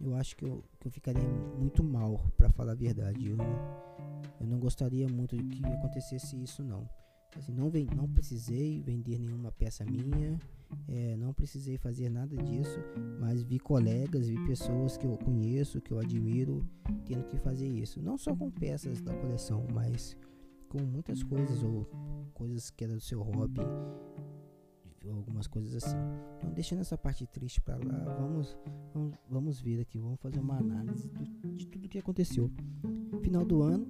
eu 0.00 0.14
acho 0.14 0.34
que 0.36 0.44
eu, 0.44 0.64
que 0.80 0.88
eu 0.88 0.90
ficaria 0.90 1.28
muito 1.58 1.84
mal, 1.84 2.24
para 2.36 2.48
falar 2.48 2.72
a 2.72 2.74
verdade. 2.74 3.28
Eu, 3.28 3.36
eu 4.40 4.46
não 4.46 4.58
gostaria 4.58 5.06
muito 5.06 5.36
de 5.36 5.60
que 5.60 5.66
acontecesse 5.66 6.40
isso, 6.42 6.64
não. 6.64 6.88
Assim, 7.36 7.52
não, 7.52 7.68
vem, 7.68 7.86
não 7.94 8.08
precisei 8.08 8.80
vender 8.80 9.18
nenhuma 9.18 9.52
peça 9.52 9.84
minha. 9.84 10.38
é, 10.88 11.16
não 11.16 11.32
precisei 11.32 11.76
fazer 11.76 12.08
nada 12.08 12.36
disso, 12.36 12.78
mas 13.20 13.42
vi 13.42 13.58
colegas, 13.58 14.28
vi 14.28 14.38
pessoas 14.46 14.96
que 14.96 15.06
eu 15.06 15.16
conheço, 15.18 15.80
que 15.80 15.92
eu 15.92 15.98
admiro, 15.98 16.64
tendo 17.04 17.24
que 17.24 17.36
fazer 17.38 17.68
isso. 17.68 18.00
Não 18.02 18.16
só 18.16 18.34
com 18.34 18.50
peças 18.50 19.00
da 19.02 19.14
coleção, 19.14 19.66
mas 19.72 20.16
com 20.68 20.80
muitas 20.82 21.22
coisas 21.22 21.62
ou 21.62 21.86
coisas 22.34 22.70
que 22.70 22.84
era 22.84 22.94
do 22.94 23.00
seu 23.00 23.22
hobby, 23.22 23.60
algumas 25.10 25.46
coisas 25.46 25.82
assim. 25.82 25.96
Então, 26.36 26.50
deixando 26.52 26.80
essa 26.80 26.96
parte 26.96 27.26
triste 27.26 27.60
para 27.60 27.76
lá, 27.76 28.16
vamos, 28.18 28.56
vamos, 28.92 29.14
vamos 29.28 29.60
ver 29.60 29.80
aqui, 29.80 29.98
vamos 29.98 30.20
fazer 30.20 30.40
uma 30.40 30.58
análise 30.58 31.08
do, 31.08 31.56
de 31.56 31.66
tudo 31.66 31.88
que 31.88 31.98
aconteceu. 31.98 32.50
Final 33.22 33.44
do 33.44 33.62
ano, 33.62 33.86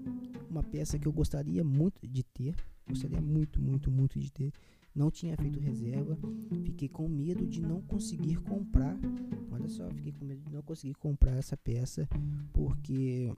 uma 0.48 0.62
peça 0.62 0.98
que 0.98 1.06
eu 1.06 1.12
gostaria 1.12 1.62
muito 1.62 2.06
de 2.06 2.22
ter, 2.22 2.56
gostaria 2.88 3.20
muito, 3.20 3.60
muito, 3.60 3.90
muito 3.90 4.18
de 4.18 4.30
ter. 4.30 4.52
Não 4.94 5.10
tinha 5.10 5.37
feito 5.37 5.60
reserva, 5.60 6.18
fiquei 6.64 6.88
com 6.88 7.06
medo 7.08 7.46
de 7.46 7.60
não 7.60 7.80
conseguir 7.82 8.37
comprar. 8.42 8.96
Olha 9.50 9.68
só, 9.68 9.88
fiquei 9.90 10.12
com 10.12 10.25
medo 10.25 10.42
de 10.42 10.52
não 10.52 10.62
conseguir 10.62 10.94
comprar 10.94 11.37
essa 11.37 11.56
peça 11.56 12.08
porque 12.52 13.32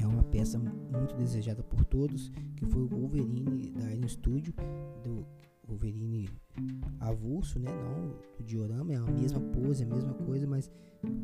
é 0.00 0.06
uma 0.06 0.22
peça 0.22 0.58
muito 0.58 1.14
desejada 1.16 1.62
por 1.62 1.84
todos, 1.84 2.30
que 2.56 2.64
foi 2.66 2.82
o 2.82 2.88
Wolverine 2.88 3.70
da 3.70 3.92
Iron 3.92 4.08
Studio, 4.08 4.54
do 5.02 5.26
Wolverine 5.72 6.28
avulso, 7.00 7.58
né? 7.58 7.70
Não 7.70 8.14
o 8.38 8.42
diorama, 8.42 8.92
é 8.92 8.96
a 8.96 9.02
mesma 9.02 9.40
pose, 9.40 9.84
a 9.84 9.86
mesma 9.86 10.14
coisa, 10.14 10.46
mas 10.46 10.70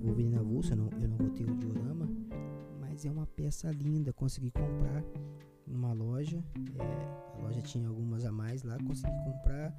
Wolverine 0.02 0.36
avulso, 0.36 0.72
eu 0.72 0.76
não, 0.76 0.90
eu 1.00 1.08
não 1.08 1.16
botei 1.16 1.46
o 1.46 1.54
diorama, 1.56 2.08
mas 2.80 3.04
é 3.04 3.10
uma 3.10 3.26
peça 3.26 3.70
linda, 3.70 4.12
consegui 4.12 4.50
comprar 4.50 5.04
numa 5.66 5.92
loja, 5.92 6.42
é, 6.78 7.36
a 7.36 7.42
loja 7.42 7.60
tinha 7.60 7.88
algumas 7.88 8.24
a 8.24 8.32
mais 8.32 8.62
lá, 8.62 8.78
consegui 8.78 9.16
comprar 9.24 9.74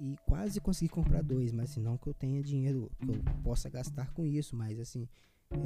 e 0.00 0.16
quase 0.26 0.60
consegui 0.60 0.88
comprar 0.88 1.22
dois, 1.22 1.52
mas 1.52 1.70
assim, 1.70 1.80
não 1.80 1.98
que 1.98 2.08
eu 2.08 2.14
tenha 2.14 2.42
dinheiro 2.42 2.90
que 3.00 3.10
eu 3.10 3.22
possa 3.42 3.68
gastar 3.68 4.12
com 4.12 4.24
isso, 4.24 4.56
mas 4.56 4.78
assim, 4.78 5.08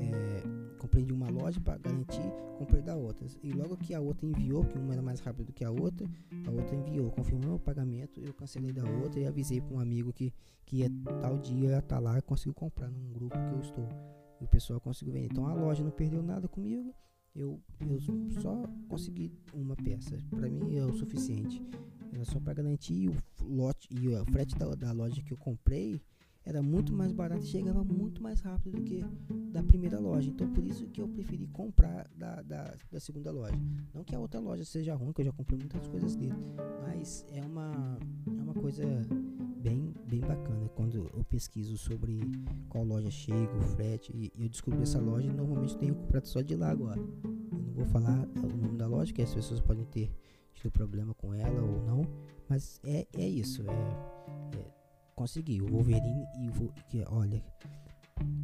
é, 0.01 0.43
comprei 0.79 1.05
de 1.05 1.13
uma 1.13 1.29
loja 1.29 1.61
para 1.61 1.79
garantir, 1.79 2.23
comprei 2.59 2.83
da 2.83 2.95
outra. 2.95 3.27
E 3.43 3.53
logo 3.53 3.77
que 3.77 3.95
a 3.95 4.01
outra 4.01 4.27
enviou, 4.27 4.65
que 4.65 4.79
uma 4.79 4.93
era 4.93 5.03
mais 5.03 5.21
rápida 5.21 5.45
do 5.45 5.53
que 5.53 5.65
a 5.65 5.71
outra, 5.71 6.07
a 6.47 6.51
outra 6.51 6.75
enviou, 6.75 7.11
confirmou 7.11 7.57
o 7.57 7.59
pagamento, 7.59 8.21
eu 8.21 8.33
cancelei 8.33 8.73
da 8.73 8.85
outra 8.85 9.21
e 9.21 9.27
avisei 9.27 9.61
para 9.61 9.77
um 9.77 9.81
amigo 9.81 10.13
que, 10.13 10.33
que 10.65 10.79
ia 10.79 10.91
tal 11.21 11.39
dia 11.39 11.71
ia 11.71 11.79
estar 11.79 11.97
tá 11.97 11.99
lá 11.99 12.19
e 12.19 12.23
conseguiu 12.23 12.55
comprar 12.55 12.91
num 12.91 13.13
grupo 13.13 13.37
que 13.37 13.55
eu 13.55 13.61
estou. 13.61 13.89
E 14.41 14.45
o 14.45 14.49
pessoal 14.49 14.81
conseguiu 14.81 15.15
vender. 15.15 15.29
Então 15.31 15.47
a 15.47 15.55
loja 15.55 15.83
não 15.83 15.91
perdeu 15.91 16.23
nada 16.23 16.47
comigo. 16.47 16.95
Eu, 17.35 17.61
eu 17.81 18.01
só 18.41 18.63
consegui 18.89 19.31
uma 19.53 19.77
peça. 19.77 20.19
Para 20.31 20.49
mim 20.49 20.77
é 20.77 20.85
o 20.85 20.95
suficiente. 20.95 21.63
Era 22.13 22.25
só 22.25 22.41
para 22.41 22.55
garantir 22.55 23.11
o 23.43 23.55
lote 23.55 23.89
e 23.91 24.09
o 24.09 24.25
frete 24.27 24.57
da, 24.57 24.67
da 24.75 24.93
loja 24.93 25.23
que 25.23 25.33
eu 25.33 25.37
comprei 25.37 26.01
era 26.47 26.63
muito 26.63 26.93
mais 26.93 27.13
barato 27.13 27.45
e 27.45 27.49
chegava 27.49 27.83
muito 27.83 28.23
mais 28.23 28.41
rápido 28.41 28.77
do 28.77 28.83
que 28.83 29.05
da 29.51 29.65
primeira 29.65 29.99
loja. 29.99 30.31
Então 30.31 30.49
por 30.49 30.65
isso 30.65 30.87
que 30.87 31.03
eu 31.03 31.09
preferi 31.09 31.49
comprar 31.49 32.09
da, 32.17 32.41
da, 32.41 32.73
da, 32.91 33.01
segunda 33.01 33.33
loja. 33.33 33.59
Não 33.93 34.05
que 34.05 34.15
a 34.15 34.21
outra 34.21 34.39
loja 34.39 34.65
seja 34.65 34.95
ruim, 34.95 35.13
que 35.13 35.23
eu 35.23 35.25
já 35.25 35.33
comprei 35.33 35.59
muitas 35.59 35.89
coisas 35.89 36.15
dele. 36.15 36.37
Mas 36.87 37.27
é 37.33 37.43
uma, 37.45 37.99
é 38.27 38.43
uma 38.43 38.55
coisa 38.55 38.85
bem, 39.57 39.93
bem 40.07 40.21
bacana 40.21 40.69
quando 40.77 41.11
eu 41.13 41.25
pesquiso 41.25 41.77
sobre 41.77 42.21
qual 42.69 42.85
loja 42.85 43.11
chega, 43.11 43.53
o 43.57 43.63
frete. 43.63 44.13
E, 44.15 44.31
eu 44.39 44.49
descobri 44.49 44.83
essa 44.83 45.01
loja 45.01 45.33
normalmente 45.33 45.77
tenho 45.77 45.97
comprado 45.97 46.27
só 46.29 46.43
de 46.43 46.55
lá 46.55 46.71
agora. 46.71 47.01
Eu 47.01 47.59
não 47.59 47.73
vou 47.73 47.87
falar 47.87 48.25
o 48.37 48.57
nome 48.57 48.79
da 48.79 48.87
loja, 48.87 49.13
que 49.13 49.21
as 49.21 49.35
pessoas 49.35 49.61
podem 49.61 49.85
ter 49.87 50.13
tido 50.55 50.71
problema 50.71 51.13
com 51.15 51.35
ela 51.35 51.61
ou 51.61 51.85
não. 51.85 52.03
Mas 52.49 52.81
é, 52.85 53.05
é 53.13 53.29
isso. 53.29 53.65
é, 53.69 54.57
é 54.57 54.86
consegui. 55.17 55.61
O 55.63 55.67
Wolverine 55.67 56.27
e 56.39 56.49
o 56.49 56.73
que 56.89 57.03
olha, 57.09 57.43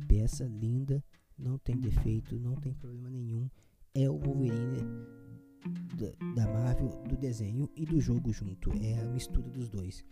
peça 0.08 0.44
linda, 0.44 1.04
não 1.38 1.58
tem 1.58 1.76
defeito, 1.76 2.38
não 2.38 2.56
tem 2.56 2.72
problema 2.72 3.10
nenhum. 3.10 3.48
É 3.94 4.08
o 4.08 4.18
Wolverine 4.18 4.80
da, 6.34 6.46
Marvel, 6.46 6.88
do 7.08 7.16
desenho 7.16 7.68
e 7.76 7.84
do 7.84 8.00
jogo 8.00 8.32
junto. 8.32 8.72
É 8.82 8.98
a 8.98 9.04
mistura 9.04 9.48
dos 9.50 9.68
dois. 9.68 10.04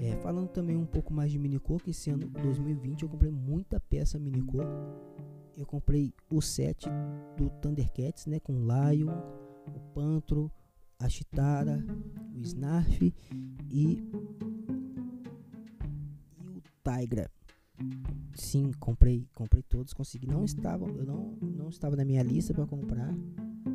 É, 0.00 0.14
falando 0.16 0.48
também 0.48 0.76
um 0.76 0.86
pouco 0.86 1.12
mais 1.12 1.32
de 1.32 1.38
Minicô, 1.38 1.78
que 1.78 1.90
ano 2.10 2.28
2020 2.28 3.02
eu 3.02 3.08
comprei 3.08 3.32
muita 3.32 3.80
peça 3.80 4.18
Minicô. 4.18 4.58
Eu 5.56 5.66
comprei 5.66 6.14
o 6.30 6.40
set 6.40 6.86
do 7.36 7.50
Thundercats, 7.50 8.26
né, 8.26 8.38
com 8.38 8.52
Lion, 8.60 9.10
o 9.74 9.80
Pantro, 9.92 10.52
a 11.00 11.08
Chitara, 11.08 11.84
o 12.36 12.40
Snarf 12.42 13.12
e 13.68 14.04
Tigra. 16.88 17.30
Sim, 18.34 18.72
comprei, 18.80 19.26
comprei 19.34 19.62
todos, 19.62 19.92
consegui. 19.92 20.26
Não 20.26 20.44
estavam, 20.44 20.88
eu 20.96 21.04
não, 21.04 21.36
não 21.40 21.68
estava 21.68 21.94
na 21.94 22.04
minha 22.04 22.22
lista 22.22 22.54
para 22.54 22.66
comprar, 22.66 23.14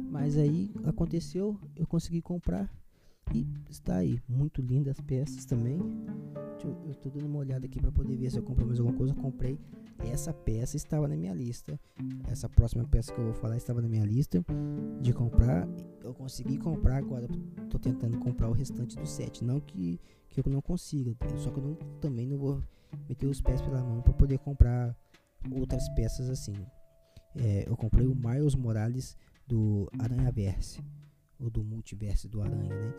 mas 0.09 0.37
aí 0.37 0.71
aconteceu, 0.83 1.57
eu 1.75 1.87
consegui 1.87 2.21
comprar 2.21 2.69
e 3.33 3.47
está 3.69 3.97
aí, 3.97 4.19
muito 4.27 4.61
lindas 4.61 4.99
peças 5.01 5.45
também. 5.45 5.79
Eu, 6.63 6.77
eu 6.87 6.95
tô 6.95 7.09
dando 7.09 7.25
uma 7.25 7.39
olhada 7.39 7.65
aqui 7.65 7.79
para 7.79 7.91
poder 7.91 8.17
ver 8.17 8.31
se 8.31 8.37
eu 8.37 8.43
comprei 8.43 8.65
mais 8.65 8.79
alguma 8.79 8.97
coisa. 8.97 9.13
Eu 9.13 9.21
comprei 9.21 9.59
essa 9.99 10.33
peça 10.33 10.75
estava 10.75 11.07
na 11.07 11.15
minha 11.15 11.33
lista. 11.33 11.79
Essa 12.27 12.49
próxima 12.49 12.85
peça 12.85 13.13
que 13.13 13.19
eu 13.19 13.25
vou 13.25 13.33
falar 13.33 13.57
estava 13.57 13.81
na 13.81 13.87
minha 13.87 14.05
lista 14.05 14.43
de 15.01 15.13
comprar. 15.13 15.67
Eu 16.01 16.13
consegui 16.13 16.57
comprar 16.57 16.97
agora. 16.97 17.27
Tô 17.69 17.77
tentando 17.79 18.17
comprar 18.17 18.49
o 18.49 18.53
restante 18.53 18.97
do 18.97 19.05
set. 19.05 19.43
Não 19.43 19.59
que, 19.59 19.99
que 20.29 20.39
eu 20.39 20.51
não 20.51 20.61
consiga, 20.61 21.15
só 21.37 21.49
que 21.49 21.59
eu 21.59 21.63
não, 21.63 21.75
também 21.99 22.27
não 22.27 22.37
vou 22.37 22.61
meter 23.07 23.27
os 23.27 23.41
pés 23.41 23.61
pela 23.61 23.83
mão 23.83 24.01
para 24.01 24.13
poder 24.13 24.39
comprar 24.39 24.95
outras 25.51 25.87
peças 25.89 26.29
assim. 26.29 26.55
É, 27.35 27.65
eu 27.67 27.75
comprei 27.75 28.05
o 28.05 28.15
Miles 28.15 28.55
Morales 28.55 29.17
do 29.47 29.89
Aranha 29.99 30.31
Verse, 30.31 30.81
ou 31.39 31.49
do 31.49 31.63
Multiverse 31.63 32.27
do 32.27 32.41
Aranha, 32.41 32.73
né? 32.73 32.93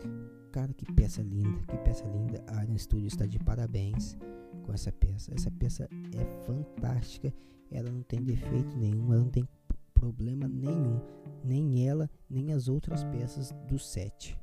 Cara, 0.51 0.73
que 0.73 0.85
peça 0.93 1.21
linda, 1.21 1.59
que 1.67 1.77
peça 1.79 2.05
linda. 2.05 2.43
A 2.47 2.57
Aranha 2.57 2.77
Studio 2.77 3.07
está 3.07 3.25
de 3.25 3.39
parabéns 3.39 4.17
com 4.63 4.73
essa 4.73 4.91
peça. 4.91 5.33
Essa 5.33 5.49
peça 5.51 5.89
é 6.15 6.25
fantástica, 6.45 7.33
ela 7.71 7.89
não 7.89 8.03
tem 8.03 8.21
defeito 8.21 8.77
nenhum, 8.77 9.13
ela 9.13 9.23
não 9.23 9.31
tem 9.31 9.47
problema 9.93 10.47
nenhum, 10.47 11.01
nem 11.43 11.87
ela, 11.87 12.09
nem 12.29 12.53
as 12.53 12.67
outras 12.67 13.03
peças 13.05 13.51
do 13.67 13.79
set. 13.79 14.37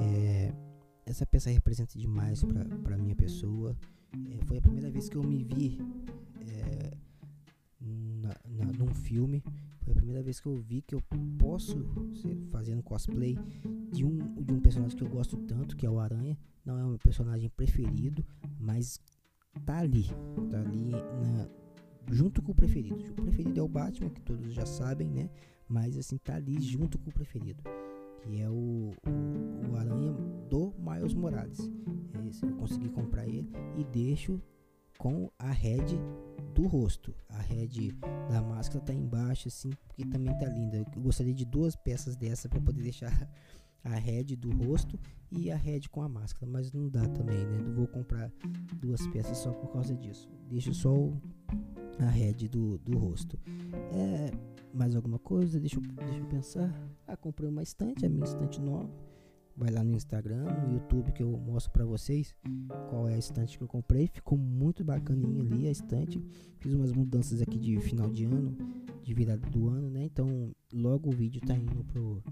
É, 0.00 0.52
essa 1.04 1.26
peça 1.26 1.50
representa 1.50 1.98
demais 1.98 2.42
para 2.82 2.96
minha 2.96 3.14
pessoa. 3.14 3.76
É, 4.12 4.44
foi 4.44 4.58
a 4.58 4.60
primeira 4.60 4.90
vez 4.90 5.08
que 5.08 5.16
eu 5.16 5.22
me 5.22 5.44
vi 5.44 5.78
é, 6.40 6.96
na, 7.80 8.34
na, 8.48 8.72
num 8.72 8.92
filme. 8.94 9.42
Foi 9.82 9.92
a 9.92 9.96
primeira 9.96 10.22
vez 10.22 10.40
que 10.40 10.46
eu 10.46 10.56
vi 10.56 10.82
que 10.82 10.94
eu 10.94 11.02
posso 11.38 11.84
ser 12.14 12.36
fazendo 12.50 12.82
cosplay 12.82 13.38
de 13.92 14.04
um, 14.04 14.18
de 14.42 14.52
um 14.52 14.60
personagem 14.60 14.96
que 14.96 15.02
eu 15.02 15.08
gosto 15.08 15.36
tanto, 15.36 15.76
que 15.76 15.86
é 15.86 15.90
o 15.90 15.98
Aranha. 15.98 16.38
Não 16.64 16.78
é 16.78 16.84
o 16.84 16.88
meu 16.88 16.98
personagem 16.98 17.48
preferido, 17.50 18.24
mas 18.58 19.00
tá 19.64 19.78
ali. 19.78 20.06
Tá 20.50 20.60
ali 20.60 20.90
na, 20.90 21.48
junto 22.12 22.42
com 22.42 22.52
o 22.52 22.54
preferido. 22.54 22.96
O 23.12 23.14
preferido 23.14 23.58
é 23.58 23.62
o 23.62 23.68
Batman, 23.68 24.10
que 24.10 24.20
todos 24.22 24.52
já 24.52 24.66
sabem, 24.66 25.08
né? 25.08 25.30
Mas 25.68 25.96
assim, 25.96 26.18
tá 26.18 26.34
ali 26.34 26.60
junto 26.60 26.98
com 26.98 27.10
o 27.10 27.12
preferido 27.12 27.62
que 28.22 28.40
é 28.40 28.48
o, 28.48 28.92
o, 29.06 29.72
o 29.72 29.76
Aranha 29.76 30.12
do 30.48 30.74
Miles 30.78 31.14
Morales. 31.14 31.70
É 32.14 32.28
esse, 32.28 32.44
eu 32.44 32.54
consegui 32.56 32.88
comprar 32.90 33.26
ele 33.26 33.50
e 33.76 33.84
deixo 33.84 34.40
com 34.98 35.30
a 35.38 35.50
head 35.50 35.98
do 36.54 36.66
rosto. 36.66 37.14
A 37.28 37.40
head 37.40 37.92
da 38.28 38.42
máscara 38.42 38.84
tá 38.84 38.92
embaixo, 38.92 39.48
assim, 39.48 39.70
porque 39.86 40.04
também 40.04 40.36
tá 40.38 40.46
linda. 40.46 40.76
Eu 40.76 41.02
gostaria 41.02 41.32
de 41.32 41.44
duas 41.44 41.74
peças 41.74 42.16
dessa 42.16 42.48
para 42.48 42.60
poder 42.60 42.82
deixar 42.82 43.28
a 43.82 43.94
head 43.94 44.36
do 44.36 44.50
rosto 44.50 44.98
e 45.30 45.50
a 45.50 45.56
head 45.56 45.88
com 45.88 46.02
a 46.02 46.08
máscara, 46.08 46.46
mas 46.50 46.70
não 46.72 46.88
dá 46.88 47.06
também, 47.08 47.46
né? 47.46 47.58
Não 47.62 47.74
vou 47.74 47.86
comprar 47.86 48.30
duas 48.76 49.06
peças 49.08 49.38
só 49.38 49.52
por 49.52 49.72
causa 49.72 49.96
disso. 49.96 50.28
Deixo 50.48 50.74
só 50.74 50.92
o, 50.92 51.20
a 51.98 52.10
head 52.10 52.48
do, 52.48 52.78
do 52.78 52.98
rosto. 52.98 53.38
É, 53.92 54.30
mais 54.72 54.94
alguma 54.94 55.18
coisa? 55.18 55.58
Deixa 55.58 55.76
eu, 55.76 55.82
deixa 55.82 56.18
eu 56.18 56.26
pensar. 56.26 56.90
Ah, 57.06 57.16
comprei 57.16 57.48
uma 57.48 57.62
estante, 57.62 58.06
a 58.06 58.08
minha 58.08 58.24
estante 58.24 58.60
nova. 58.60 58.90
Vai 59.56 59.70
lá 59.70 59.84
no 59.84 59.94
Instagram, 59.94 60.44
no 60.44 60.74
YouTube 60.74 61.12
que 61.12 61.22
eu 61.22 61.36
mostro 61.36 61.72
para 61.72 61.84
vocês 61.84 62.34
qual 62.88 63.08
é 63.08 63.14
a 63.14 63.18
estante 63.18 63.58
que 63.58 63.64
eu 63.64 63.68
comprei. 63.68 64.06
Ficou 64.06 64.38
muito 64.38 64.84
bacaninha 64.84 65.42
ali 65.42 65.66
a 65.66 65.70
estante. 65.70 66.22
Fiz 66.58 66.72
umas 66.72 66.92
mudanças 66.92 67.42
aqui 67.42 67.58
de 67.58 67.78
final 67.80 68.08
de 68.08 68.24
ano, 68.24 68.56
de 69.02 69.12
virada 69.12 69.48
do 69.50 69.68
ano, 69.68 69.90
né? 69.90 70.04
Então 70.04 70.50
logo 70.72 71.10
o 71.10 71.12
vídeo 71.12 71.40
tá 71.42 71.54
indo 71.54 71.84
pro, 71.84 72.22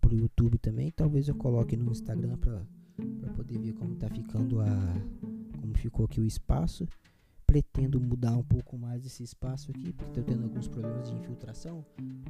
pro 0.00 0.14
YouTube 0.14 0.58
também. 0.58 0.90
Talvez 0.90 1.28
eu 1.28 1.34
coloque 1.34 1.76
no 1.76 1.90
Instagram 1.90 2.36
pra 2.36 2.62
poder 3.34 3.58
ver 3.58 3.72
como 3.72 3.96
tá 3.96 4.08
ficando 4.08 4.60
a. 4.60 4.94
como 5.60 5.76
ficou 5.76 6.04
aqui 6.04 6.20
o 6.20 6.26
espaço 6.26 6.86
pretendo 7.50 8.00
mudar 8.00 8.36
um 8.36 8.44
pouco 8.44 8.78
mais 8.78 9.04
esse 9.04 9.24
espaço 9.24 9.72
aqui, 9.72 9.92
porque 9.92 10.20
estou 10.20 10.22
tendo 10.22 10.44
alguns 10.44 10.68
problemas 10.68 11.10
de 11.10 11.16
infiltração, 11.16 11.84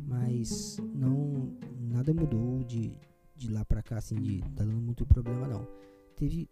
mas 0.07 0.79
não 0.95 1.53
nada 1.79 2.15
mudou 2.15 2.65
de, 2.65 2.99
de 3.37 3.51
lá 3.51 3.63
para 3.63 3.83
cá, 3.83 3.99
assim, 3.99 4.19
de 4.19 4.41
tá 4.41 4.65
dando 4.65 4.81
muito 4.81 5.05
problema 5.05 5.47
não. 5.47 5.69
teve, 6.17 6.49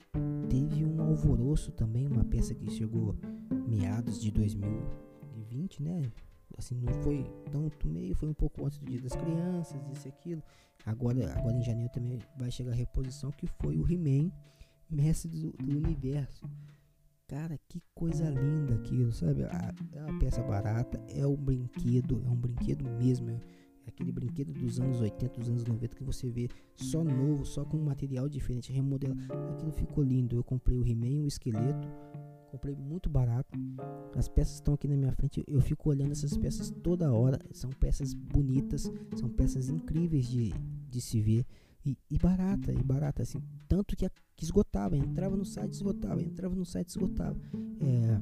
teve 0.51 0.85
um 0.85 1.01
alvoroço 1.01 1.73
também, 1.73 2.07
uma 2.07 2.27
peça 2.27 2.55
que 2.55 2.71
chegou 2.71 3.17
meados 3.67 4.21
de 4.21 4.31
2020, 4.31 5.83
né? 5.83 6.03
Assim, 6.59 6.75
não 6.75 6.93
foi 7.03 7.25
tanto 7.51 7.89
meio, 7.89 8.15
foi 8.15 8.29
um 8.29 8.35
pouco 8.35 8.67
antes 8.67 8.79
do 8.79 8.85
Dia 8.85 9.01
das 9.01 9.17
Crianças, 9.17 9.81
isso 9.95 10.09
e 10.09 10.11
aquilo. 10.11 10.43
Agora, 10.85 11.33
agora 11.39 11.57
em 11.57 11.63
janeiro 11.63 11.91
também 11.91 12.19
vai 12.37 12.51
chegar 12.51 12.73
a 12.73 12.75
reposição 12.75 13.31
que 13.31 13.47
foi 13.47 13.79
o 13.79 13.91
He-Man, 13.91 14.31
Mestre 14.91 15.31
do, 15.31 15.53
do 15.53 15.79
Universo. 15.79 16.45
Cara, 17.29 17.61
que 17.69 17.83
coisa 17.95 18.31
linda 18.31 18.75
aquilo, 18.77 19.13
sabe? 19.13 19.43
É 19.93 20.03
uma 20.03 20.19
peça 20.19 20.43
barata, 20.43 20.99
é 21.11 21.27
um 21.27 21.37
brinquedo, 21.37 22.23
é 22.25 22.31
um 22.31 22.35
brinquedo 22.35 22.89
mesmo. 22.89 23.29
É 23.29 23.39
aquele 23.87 24.11
brinquedo 24.11 24.51
dos 24.55 24.81
anos 24.81 24.99
80, 24.99 25.39
dos 25.39 25.51
anos 25.51 25.65
90 25.67 25.95
que 25.95 26.03
você 26.03 26.31
vê 26.31 26.49
só 26.75 27.05
novo, 27.05 27.45
só 27.45 27.67
com 27.67 27.77
material 27.77 28.31
diferente, 28.31 28.73
remodela. 28.73 29.15
Aquilo 29.53 29.71
ficou 29.73 30.03
lindo. 30.03 30.37
Eu 30.37 30.43
comprei 30.43 30.79
o 30.79 30.87
He-Man, 30.87 31.25
o 31.25 31.27
esqueleto, 31.27 31.87
comprei 32.51 32.75
muito 32.75 33.11
barato. 33.11 33.59
As 34.17 34.27
peças 34.27 34.55
estão 34.55 34.73
aqui 34.73 34.89
na 34.89 34.97
minha 34.97 35.13
frente, 35.13 35.45
eu 35.47 35.61
fico 35.61 35.91
olhando 35.91 36.13
essas 36.13 36.35
peças 36.35 36.71
toda 36.83 37.13
hora. 37.13 37.39
São 37.53 37.69
peças 37.69 38.15
bonitas, 38.15 38.91
são 39.15 39.29
peças 39.29 39.69
incríveis 39.69 40.27
de, 40.27 40.55
de 40.89 41.01
se 41.03 41.21
ver. 41.21 41.45
E, 41.85 41.95
e, 42.11 42.17
barata, 42.19 42.73
e 42.73 42.83
barata, 42.83 43.23
assim, 43.23 43.43
tanto 43.69 43.95
que, 43.95 44.09
que 44.39 44.45
esgotava, 44.45 44.97
entrava 44.97 45.37
no 45.37 45.45
site, 45.45 45.73
esgotava, 45.73 46.23
entrava 46.23 46.55
no 46.55 46.65
site, 46.65 46.91
esgotava. 46.91 47.37
É, 47.81 48.21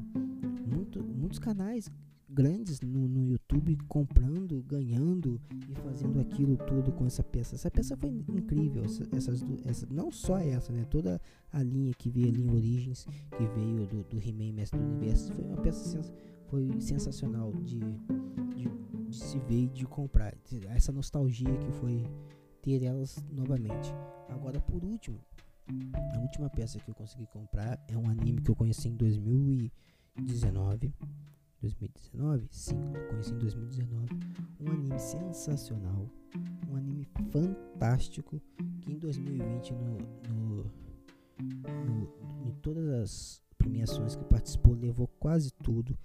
muito, 0.67 1.05
muitos 1.05 1.39
canais 1.39 1.93
grandes 2.27 2.81
no, 2.81 3.07
no 3.07 3.23
YouTube 3.23 3.77
comprando, 3.87 4.63
ganhando 4.63 5.39
e 5.71 5.75
fazendo 5.75 6.19
aquilo 6.19 6.57
tudo 6.57 6.91
com 6.91 7.05
essa 7.05 7.23
peça. 7.23 7.55
Essa 7.55 7.71
peça 7.71 7.99
foi 7.99 8.09
incrível, 8.09 8.83
essa, 8.83 9.07
essas, 9.15 9.45
essa, 9.67 9.87
não 9.91 10.11
só 10.11 10.39
essa, 10.39 10.73
né? 10.73 10.87
Toda 10.87 11.21
a 11.53 11.63
linha 11.63 11.93
que 11.93 12.09
veio 12.09 12.29
ali 12.29 12.43
em 12.43 12.51
Origens, 12.51 13.07
que 13.37 13.47
veio 13.55 13.87
do, 13.87 14.03
do 14.05 14.19
He-Man 14.19 14.55
Mestre 14.55 14.81
do 14.81 14.87
Universo, 14.87 15.31
foi 15.35 15.45
uma 15.45 15.59
peça 15.59 15.85
sens 15.85 16.11
foi 16.47 16.81
sensacional 16.81 17.53
de, 17.53 17.81
de, 18.55 18.69
de 19.09 19.17
se 19.17 19.39
ver 19.41 19.65
e 19.65 19.69
de 19.69 19.85
comprar. 19.85 20.33
Essa 20.71 20.93
nostalgia 20.93 21.55
que 21.59 21.71
foi 21.73 22.07
ter 22.63 22.83
elas 22.83 23.23
novamente. 23.31 23.93
Agora, 24.29 24.61
por 24.61 24.85
último, 24.85 25.19
a 26.15 26.19
última 26.21 26.49
peça 26.49 26.79
que 26.79 26.89
eu 26.89 26.95
consegui 26.95 27.27
comprar 27.27 27.79
é 27.89 27.97
um 27.97 28.09
anime 28.09 28.41
que 28.41 28.51
eu 28.51 28.57
conheci 28.57 28.89
em 28.89 28.97
2019. 28.97 30.93
2019? 31.61 32.47
Sim, 32.51 32.93
conheci 33.11 33.33
em 33.33 33.39
2019. 33.39 34.07
Um 34.61 34.71
anime 34.71 34.99
sensacional. 34.99 36.09
Um 36.71 36.77
anime 36.77 37.07
fantástico. 37.31 38.41
Que 38.81 38.93
em 38.93 38.99
2020, 38.99 39.73
no, 39.75 39.99
no, 40.29 40.65
no, 41.85 42.47
em 42.47 42.53
todas 42.63 42.89
as 42.89 43.43
premiações 43.59 44.15
que 44.15 44.25
participou, 44.25 44.75
levou 44.75 45.09
quase 45.19 45.53
tudo. 45.53 45.99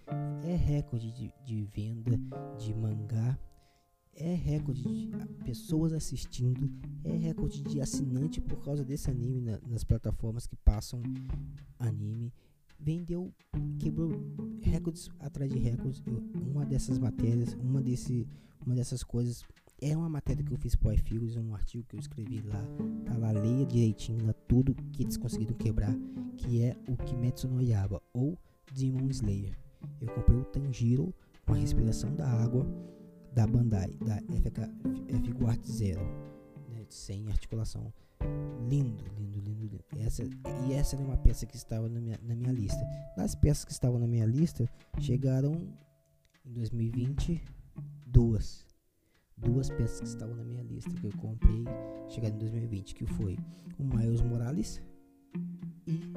É 0.43 0.55
recorde 0.55 1.11
de, 1.11 1.33
de 1.43 1.63
venda 1.65 2.17
de 2.57 2.73
mangá 2.73 3.37
é 4.15 4.33
recorde 4.33 4.83
de 4.83 5.11
pessoas 5.43 5.93
assistindo, 5.93 6.71
é 7.03 7.15
recorde 7.15 7.61
de 7.61 7.79
assinante 7.81 8.41
por 8.41 8.63
causa 8.63 8.83
desse 8.83 9.09
anime 9.09 9.41
na, 9.41 9.59
nas 9.67 9.83
plataformas 9.83 10.45
que 10.45 10.55
passam 10.55 11.01
anime. 11.79 12.33
Vendeu, 12.79 13.31
quebrou 13.79 14.11
recordes 14.61 15.09
atrás 15.19 15.51
de 15.51 15.59
recordes. 15.59 16.01
Uma 16.35 16.65
dessas 16.65 16.97
matérias, 16.97 17.53
uma, 17.53 17.81
desse, 17.81 18.27
uma 18.65 18.73
dessas 18.73 19.03
coisas 19.03 19.43
é 19.79 19.95
uma 19.95 20.09
matéria 20.09 20.43
que 20.43 20.51
eu 20.51 20.57
fiz 20.57 20.75
pro 20.75 20.93
iFigures, 20.93 21.35
um 21.37 21.53
artigo 21.55 21.83
que 21.87 21.95
eu 21.95 21.99
escrevi 21.99 22.41
lá. 22.41 22.63
Tá 23.05 23.17
lá, 23.17 23.31
leia 23.31 23.65
direitinho 23.65 24.25
lá 24.25 24.33
tudo 24.47 24.75
que 24.93 25.03
eles 25.03 25.17
conseguiram 25.17 25.55
quebrar, 25.55 25.95
que 26.37 26.61
é 26.61 26.75
o 26.87 26.95
Kimetsu 26.95 27.47
no 27.47 27.61
Yaba 27.61 28.01
ou 28.13 28.37
Demon 28.73 29.09
Slayer. 29.09 29.57
Eu 29.99 30.07
comprei 30.09 30.37
o 30.37 30.45
Tanjiro 30.45 31.13
com 31.45 31.53
a 31.53 31.57
respiração 31.57 32.13
da 32.15 32.27
água 32.27 32.65
da 33.31 33.47
Bandai, 33.47 33.97
da 34.05 34.17
FK, 34.17 34.61
F-Guard 35.23 35.63
Zero, 35.65 36.03
né, 36.69 36.85
sem 36.89 37.27
articulação. 37.27 37.93
Lindo, 38.69 39.03
lindo, 39.17 39.39
lindo, 39.39 39.65
lindo. 39.65 39.85
Essa, 39.97 40.23
e 40.67 40.73
essa 40.73 40.95
era 40.95 41.03
uma 41.03 41.17
peça 41.17 41.45
que 41.45 41.55
estava 41.55 41.89
na 41.89 41.99
minha, 41.99 42.19
na 42.21 42.35
minha 42.35 42.51
lista. 42.51 42.79
Das 43.15 43.33
peças 43.33 43.65
que 43.65 43.71
estavam 43.71 43.99
na 43.99 44.07
minha 44.07 44.25
lista, 44.25 44.69
chegaram 44.99 45.53
em 46.45 46.53
2020 46.53 47.41
duas. 48.05 48.65
Duas 49.37 49.69
peças 49.69 50.01
que 50.01 50.07
estavam 50.07 50.35
na 50.35 50.43
minha 50.43 50.61
lista 50.61 50.91
que 50.91 51.05
eu 51.05 51.17
comprei, 51.17 51.63
chegaram 52.09 52.35
em 52.35 52.39
2020, 52.39 52.93
que 52.93 53.05
foi 53.05 53.37
o 53.79 53.83
Miles 53.83 54.21
Morales 54.21 54.81
e 55.87 56.13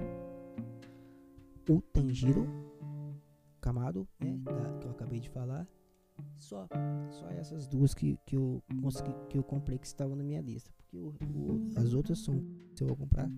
o 1.70 1.80
Tanjiro 1.80 2.46
Kamado, 3.60 4.06
né, 4.20 4.36
da, 4.44 4.78
que 4.78 4.86
eu 4.86 4.90
acabei 4.90 5.20
de 5.20 5.30
falar, 5.30 5.66
só, 6.36 6.66
só 7.10 7.28
essas 7.30 7.66
duas 7.66 7.94
que, 7.94 8.18
que 8.26 8.36
eu 8.36 8.62
consegui, 8.80 9.14
que 9.28 9.38
eu 9.38 9.42
comprei 9.42 9.78
que 9.78 9.86
estavam 9.86 10.16
na 10.16 10.22
minha 10.22 10.40
lista. 10.40 10.70
Porque 10.76 10.98
o, 10.98 11.14
o, 11.34 11.70
as 11.76 11.94
outras 11.94 12.18
são 12.18 12.42
se 12.74 12.82
eu 12.82 12.88
vou 12.88 12.96
comprar 12.96 13.28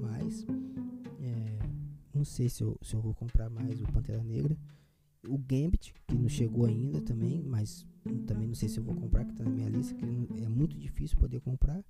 mais. 0.00 0.44
É, 1.20 1.58
não 2.14 2.24
sei 2.24 2.48
se 2.48 2.62
eu, 2.62 2.78
se 2.82 2.94
eu 2.94 3.00
vou 3.00 3.14
comprar 3.14 3.48
mais 3.50 3.80
o 3.80 3.84
Pantera 3.92 4.22
Negra. 4.22 4.56
O 5.28 5.38
Gambit, 5.38 5.92
que 6.06 6.14
não 6.14 6.28
chegou 6.28 6.66
ainda 6.66 7.00
também, 7.00 7.42
mas 7.42 7.84
também 8.26 8.46
não 8.46 8.54
sei 8.54 8.68
se 8.68 8.78
eu 8.78 8.84
vou 8.84 8.94
comprar, 8.94 9.24
que 9.24 9.32
está 9.32 9.42
na 9.42 9.50
minha 9.50 9.68
lista, 9.68 9.92
que 9.94 10.04
é 10.04 10.48
muito 10.48 10.76
difícil 10.78 11.18
poder 11.18 11.40
comprar. 11.40 11.82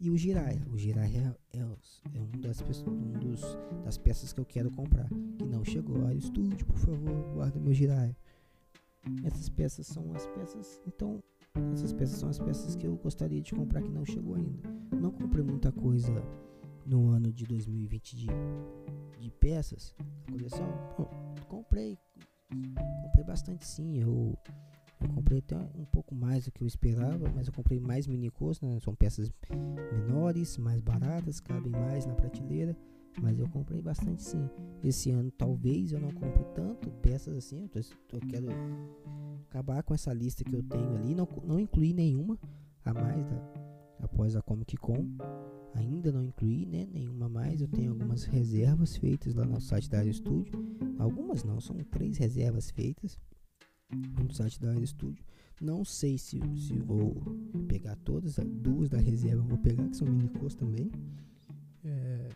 E 0.00 0.10
o 0.10 0.16
Jiraiya. 0.16 0.64
O 0.70 0.78
Jiraiya 0.78 1.36
é, 1.52 1.58
é, 1.58 1.60
é 1.60 2.20
um, 2.20 2.40
das, 2.40 2.60
um 2.86 3.12
dos, 3.18 3.42
das 3.84 3.98
peças 3.98 4.32
que 4.32 4.38
eu 4.38 4.44
quero 4.44 4.70
comprar, 4.70 5.08
que 5.36 5.44
não 5.44 5.64
chegou. 5.64 6.04
Olha, 6.04 6.14
estúdio, 6.14 6.64
por 6.66 6.78
favor, 6.78 7.34
guarda 7.34 7.58
meu 7.58 7.74
Jiraiya. 7.74 8.16
Essas 9.24 9.48
peças 9.48 9.86
são 9.86 10.12
as 10.14 10.26
peças, 10.28 10.80
então 10.86 11.22
essas 11.72 11.92
peças 11.92 12.18
são 12.18 12.28
as 12.28 12.38
peças 12.38 12.76
que 12.76 12.86
eu 12.86 12.96
gostaria 12.96 13.40
de 13.40 13.52
comprar 13.52 13.82
que 13.82 13.90
não 13.90 14.04
chegou 14.04 14.34
ainda. 14.34 14.68
Não 14.96 15.10
comprei 15.10 15.42
muita 15.42 15.72
coisa 15.72 16.22
no 16.86 17.08
ano 17.08 17.32
de 17.32 17.44
2020 17.44 18.16
de, 18.16 18.26
de 19.18 19.30
peças 19.32 19.94
na 20.26 20.32
coleção. 20.32 20.66
Bom, 20.96 21.10
comprei, 21.48 21.98
comprei 23.02 23.24
bastante 23.24 23.66
sim. 23.66 23.98
Eu, 23.98 24.36
eu 25.00 25.08
comprei 25.10 25.38
até 25.38 25.56
um 25.56 25.84
pouco 25.84 26.14
mais 26.14 26.44
do 26.44 26.52
que 26.52 26.62
eu 26.62 26.66
esperava, 26.66 27.30
mas 27.34 27.46
eu 27.46 27.52
comprei 27.52 27.78
mais 27.78 28.06
minicos, 28.06 28.60
né? 28.60 28.78
São 28.80 28.94
peças 28.94 29.30
menores, 29.92 30.56
mais 30.58 30.80
baratas, 30.80 31.40
cabem 31.40 31.72
mais 31.72 32.06
na 32.06 32.14
prateleira. 32.14 32.76
Mas 33.20 33.38
eu 33.38 33.48
comprei 33.48 33.80
bastante 33.80 34.22
sim. 34.22 34.48
Esse 34.82 35.10
ano 35.10 35.30
talvez 35.30 35.92
eu 35.92 36.00
não 36.00 36.10
compre 36.10 36.44
tanto 36.54 36.90
peças 37.02 37.36
assim. 37.36 37.62
Eu, 37.62 37.68
tô, 37.68 37.78
eu 38.16 38.20
quero 38.20 38.48
acabar 39.48 39.82
com 39.82 39.94
essa 39.94 40.12
lista 40.12 40.44
que 40.44 40.54
eu 40.54 40.62
tenho 40.62 40.96
ali. 40.96 41.14
Não, 41.14 41.28
não 41.44 41.58
incluí 41.58 41.92
nenhuma 41.92 42.38
a 42.84 42.94
mais 42.94 43.24
da, 43.26 43.54
após 44.00 44.36
a 44.36 44.42
Comic 44.42 44.76
Con. 44.76 45.06
Ainda 45.74 46.10
não 46.10 46.24
incluí 46.24 46.66
né, 46.66 46.86
nenhuma 46.92 47.28
mais. 47.28 47.60
Eu 47.60 47.68
tenho 47.68 47.92
algumas 47.92 48.24
reservas 48.24 48.96
feitas 48.96 49.34
lá 49.34 49.44
no 49.44 49.60
site 49.60 49.90
da 49.90 49.98
Aero 49.98 50.12
Studio. 50.12 50.52
Algumas 50.98 51.44
não, 51.44 51.60
são 51.60 51.76
três 51.84 52.16
reservas 52.18 52.70
feitas 52.70 53.18
no 53.90 54.32
site 54.32 54.60
da 54.60 54.70
Aero 54.70 54.86
Studio. 54.86 55.24
Não 55.60 55.84
sei 55.84 56.16
se, 56.18 56.40
se 56.56 56.78
vou 56.78 57.14
pegar 57.66 57.96
todas, 57.96 58.36
duas 58.46 58.88
da 58.88 58.98
reserva 58.98 59.42
eu 59.42 59.48
vou 59.48 59.58
pegar, 59.58 59.88
que 59.88 59.96
são 59.96 60.06
minicos 60.06 60.54
também. 60.54 60.90
É, 61.84 62.28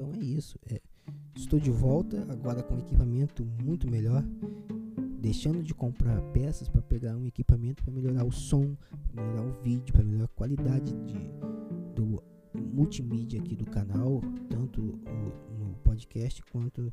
então 0.00 0.12
é 0.14 0.24
isso. 0.24 0.58
É, 0.70 0.80
estou 1.36 1.60
de 1.60 1.70
volta 1.70 2.26
agora 2.30 2.62
com 2.62 2.78
equipamento 2.78 3.44
muito 3.62 3.88
melhor. 3.88 4.24
Deixando 5.20 5.62
de 5.62 5.74
comprar 5.74 6.18
peças 6.32 6.66
para 6.66 6.80
pegar 6.80 7.14
um 7.14 7.26
equipamento 7.26 7.82
para 7.82 7.92
melhorar 7.92 8.24
o 8.24 8.32
som, 8.32 8.74
melhorar 9.12 9.42
o 9.42 9.52
vídeo, 9.62 9.92
para 9.92 10.02
melhorar 10.02 10.24
a 10.24 10.28
qualidade 10.28 10.94
de, 11.04 11.30
do 11.94 12.22
multimídia 12.58 13.38
aqui 13.38 13.54
do 13.54 13.66
canal, 13.66 14.22
tanto 14.48 14.80
no 14.80 15.74
podcast 15.84 16.42
quanto 16.50 16.90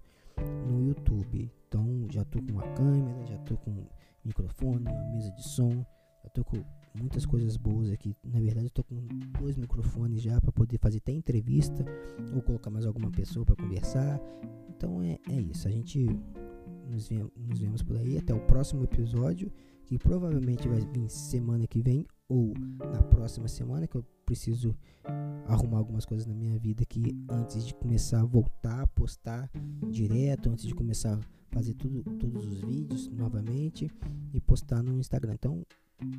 no 0.70 0.86
YouTube. 0.86 1.50
Então 1.70 2.06
já 2.12 2.26
tô 2.26 2.42
com 2.42 2.52
uma 2.52 2.68
câmera, 2.74 3.26
já 3.26 3.38
tô 3.40 3.56
com 3.58 3.74
microfone, 4.26 4.86
uma 4.86 5.04
mesa 5.12 5.32
de 5.32 5.48
som, 5.48 5.86
já 6.22 6.30
tô 6.34 6.44
com 6.44 6.58
muitas 7.00 7.26
coisas 7.26 7.58
boas 7.58 7.92
aqui. 7.92 8.16
Na 8.24 8.40
verdade, 8.40 8.70
tô 8.70 8.84
com 8.84 8.96
dois 9.40 9.58
microfones 9.58 10.22
já 10.22 10.40
para 10.40 10.52
poder 10.52 10.78
fazer 10.78 10.98
até 10.98 11.12
entrevista 11.12 11.86
ou 12.34 12.42
colocar 12.42 12.70
mais 12.70 12.86
alguma 12.86 13.12
pessoa 13.12 13.46
para 13.46 13.56
conversar. 13.56 14.20
Então 14.70 15.02
é, 15.02 15.18
é 15.30 15.40
isso. 15.40 15.68
A 15.68 15.72
gente 15.72 16.08
nos, 16.90 17.08
vemos, 17.08 17.32
nos 17.36 17.60
vemos 17.60 17.82
por 17.82 17.98
aí. 17.98 18.18
Até 18.18 18.34
o 18.34 18.40
próximo 18.42 18.84
episódio, 18.84 19.52
que 19.86 19.98
provavelmente 19.98 20.68
vai 20.68 20.82
vir 20.82 21.10
semana 21.10 21.68
que 21.68 21.82
vem 21.82 22.06
ou 22.30 22.54
na 22.92 23.02
próxima 23.02 23.48
semana, 23.48 23.88
que 23.88 23.96
eu 23.96 24.04
preciso 24.26 24.76
arrumar 25.46 25.78
algumas 25.78 26.06
coisas 26.06 26.28
na 26.28 26.34
minha 26.34 26.60
vida 26.60 26.86
que 26.86 27.16
antes 27.30 27.66
de 27.66 27.74
começar 27.74 28.20
a 28.20 28.26
voltar 28.26 28.82
a 28.82 28.88
postar 28.88 29.50
direto, 29.90 30.50
antes 30.50 30.66
de 30.66 30.76
começar 30.76 31.18
a 31.18 31.56
fazer 31.56 31.74
tudo, 31.76 32.04
todos 32.16 32.46
os 32.46 32.62
vídeos 32.62 33.08
novamente 33.08 33.90
e 34.34 34.42
postar 34.42 34.84
no 34.84 35.00
Instagram. 35.00 35.36
Então, 35.36 35.66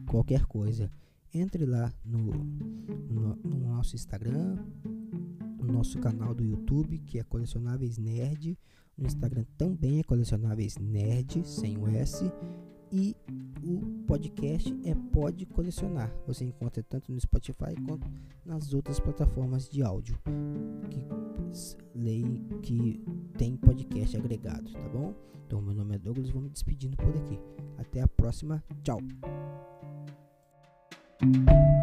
qualquer 0.06 0.46
coisa, 0.46 0.90
entre 1.32 1.66
lá 1.66 1.92
no, 2.04 2.32
no, 2.32 3.36
no 3.36 3.58
nosso 3.68 3.94
Instagram, 3.94 4.56
no 4.84 5.68
no 5.68 5.74
nosso 5.74 5.98
canal 5.98 6.34
do 6.34 6.42
YouTube, 6.42 6.98
que 7.00 7.18
é 7.18 7.22
Colecionáveis 7.22 7.98
Nerd. 7.98 8.58
No 8.96 9.06
Instagram 9.06 9.44
também 9.56 10.00
é 10.00 10.02
Colecionáveis 10.02 10.76
Nerd, 10.78 11.46
sem 11.46 11.76
o 11.76 11.86
S. 11.88 12.32
E 12.90 13.14
o 13.62 13.80
podcast 14.06 14.74
é 14.84 14.94
Pode 15.12 15.44
Colecionar. 15.44 16.10
Você 16.26 16.44
encontra 16.44 16.82
tanto 16.82 17.12
no 17.12 17.20
Spotify 17.20 17.74
quanto 17.86 18.10
nas 18.44 18.72
outras 18.72 18.98
plataformas 18.98 19.68
de 19.68 19.82
áudio 19.82 20.18
que 20.90 21.06
que 22.62 23.02
tem 23.36 23.56
podcast 23.56 24.16
agregado, 24.16 24.72
tá 24.72 24.88
bom? 24.88 25.14
Então, 25.46 25.60
meu 25.60 25.74
nome 25.74 25.96
é 25.96 25.98
Douglas, 25.98 26.30
vou 26.30 26.42
me 26.42 26.48
despedindo 26.48 26.96
por 26.96 27.14
aqui. 27.16 27.38
Até 27.78 28.00
a 28.00 28.08
próxima. 28.08 28.62
Tchau. 28.82 29.00
Thank 31.20 31.50
you. 31.50 31.77